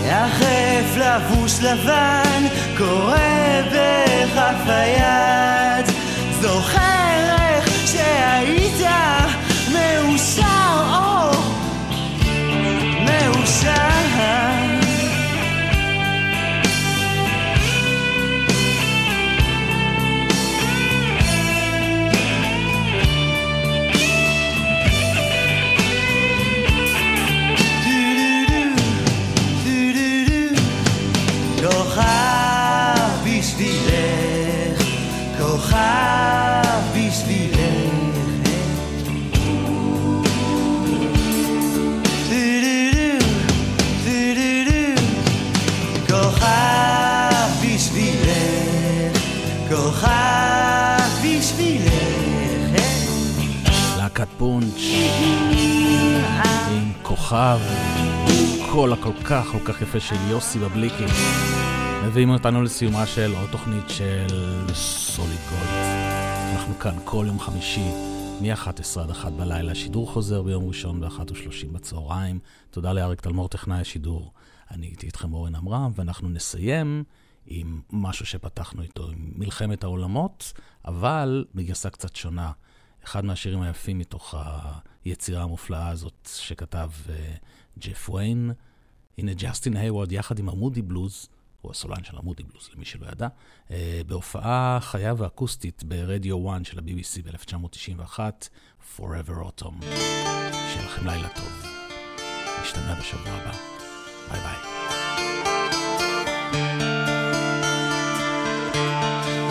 יחף 0.07 0.97
לבוש 0.97 1.63
לבן 1.63 2.47
קורא 2.77 3.17
בכף 3.73 4.67
כוכב, 57.25 57.59
קול 58.73 58.93
הכל 58.93 59.13
כך 59.25 59.47
כל 59.53 59.59
כך 59.65 59.83
יפה 59.83 60.01
של 60.01 60.15
יוסי 60.31 60.59
בבליקי. 60.59 61.05
מביאים 62.07 62.31
אותנו 62.31 62.63
לסיומה 62.63 63.07
של 63.07 63.35
עוד 63.35 63.51
תוכנית 63.51 63.89
של 63.89 64.27
סוליד 64.75 65.39
גולד. 65.51 65.69
אנחנו 66.53 66.75
כאן 66.79 66.97
כל 67.05 67.25
יום 67.29 67.41
חמישי, 67.41 67.91
מ-11 68.41 69.01
עד 69.01 69.11
1 69.11 69.33
בלילה, 69.33 69.75
שידור 69.75 70.13
חוזר 70.13 70.43
ביום 70.43 70.69
ראשון 70.69 71.01
ב-13:30 71.01 71.73
בצהריים. 71.73 72.39
תודה 72.71 72.93
לאריק 72.93 73.21
תלמור, 73.21 73.49
טכנאי 73.49 73.81
השידור. 73.81 74.33
אני 74.71 74.87
הייתי 74.87 75.07
איתכם 75.07 75.35
אורן 75.35 75.55
עמרם, 75.55 75.93
ואנחנו 75.95 76.29
נסיים 76.29 77.05
עם 77.47 77.81
משהו 77.93 78.27
שפתחנו 78.27 78.83
איתו, 78.83 79.11
עם 79.11 79.31
מלחמת 79.37 79.85
העולמות, 79.85 80.53
אבל 80.85 81.45
בגרסה 81.55 81.91
קצת 81.91 82.17
שונה. 82.17 82.51
אחד 83.05 83.25
מהשירים 83.25 83.63
היפים 83.63 83.99
מתוך 83.99 84.35
היצירה 85.05 85.43
המופלאה 85.43 85.89
הזאת 85.89 86.29
שכתב 86.37 86.91
uh, 87.07 87.11
ג'ף 87.79 88.11
ויין. 88.11 88.53
הנה 89.19 89.33
ג'סטין 89.35 89.77
היוורד 89.77 90.13
יחד 90.13 90.39
עם 90.39 90.49
המודי 90.49 90.83
בלוז, 90.83 91.29
הוא 91.61 91.71
הסולן 91.71 92.05
של 92.05 92.17
המודי 92.19 92.43
בלוז, 92.43 92.71
למי 92.75 92.85
שלא 92.85 93.07
ידע, 93.07 93.29
uh, 93.69 93.73
בהופעה 94.07 94.79
חיה 94.81 95.15
ואקוסטית 95.17 95.85
ברדיו 95.85 96.51
1 96.51 96.65
של 96.65 96.79
ה-BBC 96.79 97.23
ב-1991, 97.25 98.19
Forever 98.97 99.45
Autumn. 99.45 99.85
שיהיה 100.73 100.87
לכם 100.87 101.07
לילה 101.07 101.29
טוב. 101.29 101.67
נשתמע 102.63 102.95
בשבוע 103.01 103.33
הבא. 103.33 103.53
ביי 104.31 104.41
ביי. 104.41 104.75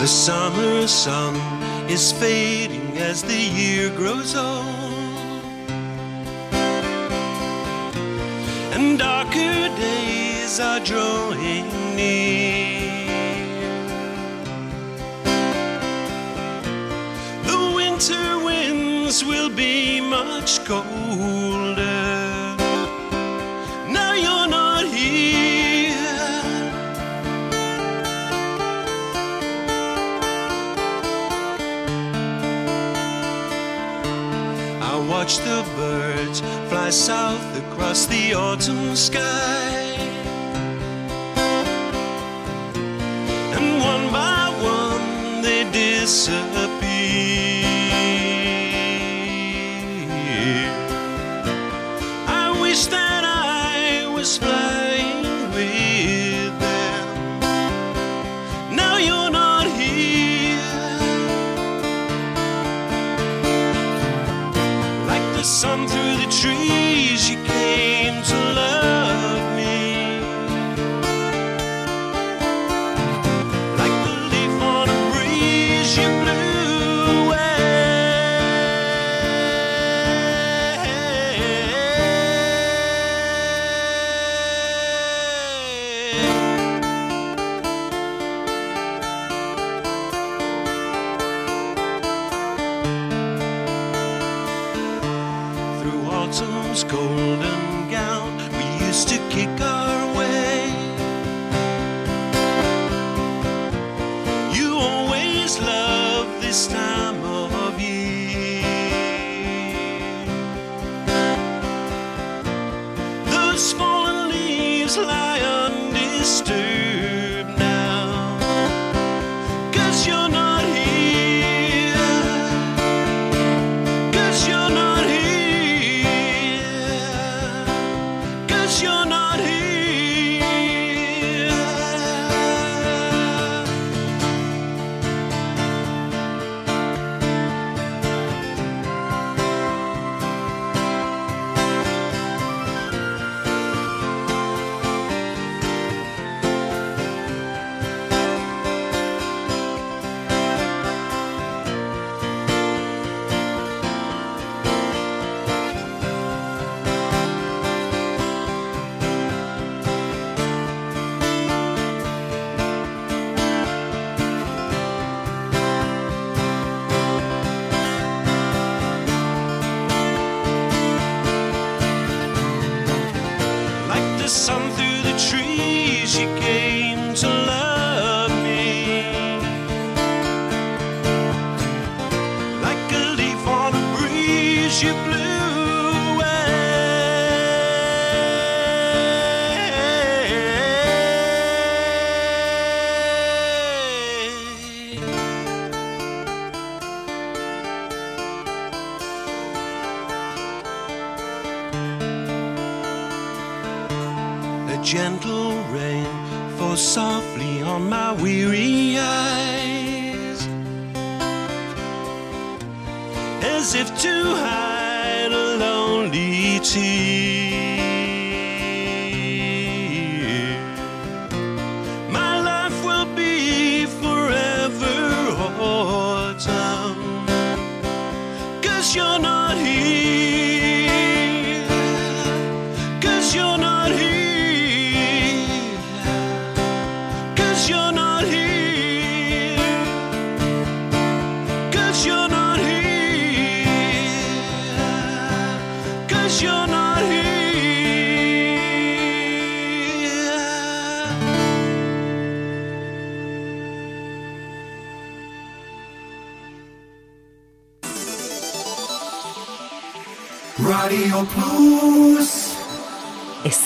The 0.00 0.08
summer 0.08 0.86
sun 0.86 1.34
is 1.88 2.12
fading 2.12 2.98
as 2.98 3.22
the 3.22 3.40
year 3.58 3.88
grows 3.96 4.34
on. 4.34 4.83
And 8.76 8.98
darker 8.98 9.68
days 9.76 10.58
are 10.58 10.80
drawing 10.80 11.68
near. 11.94 13.06
The 17.46 17.72
winter 17.76 18.44
winds 18.44 19.24
will 19.24 19.48
be 19.48 20.00
much 20.00 20.64
colder. 20.64 22.03
Watch 35.08 35.38
the 35.38 35.64
birds 35.76 36.40
fly 36.68 36.90
south 36.90 37.56
across 37.58 38.06
the 38.06 38.34
autumn 38.34 38.96
sky. 38.96 39.73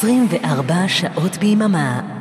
24 0.01 0.89
שעות 0.89 1.37
ביממה. 1.37 2.18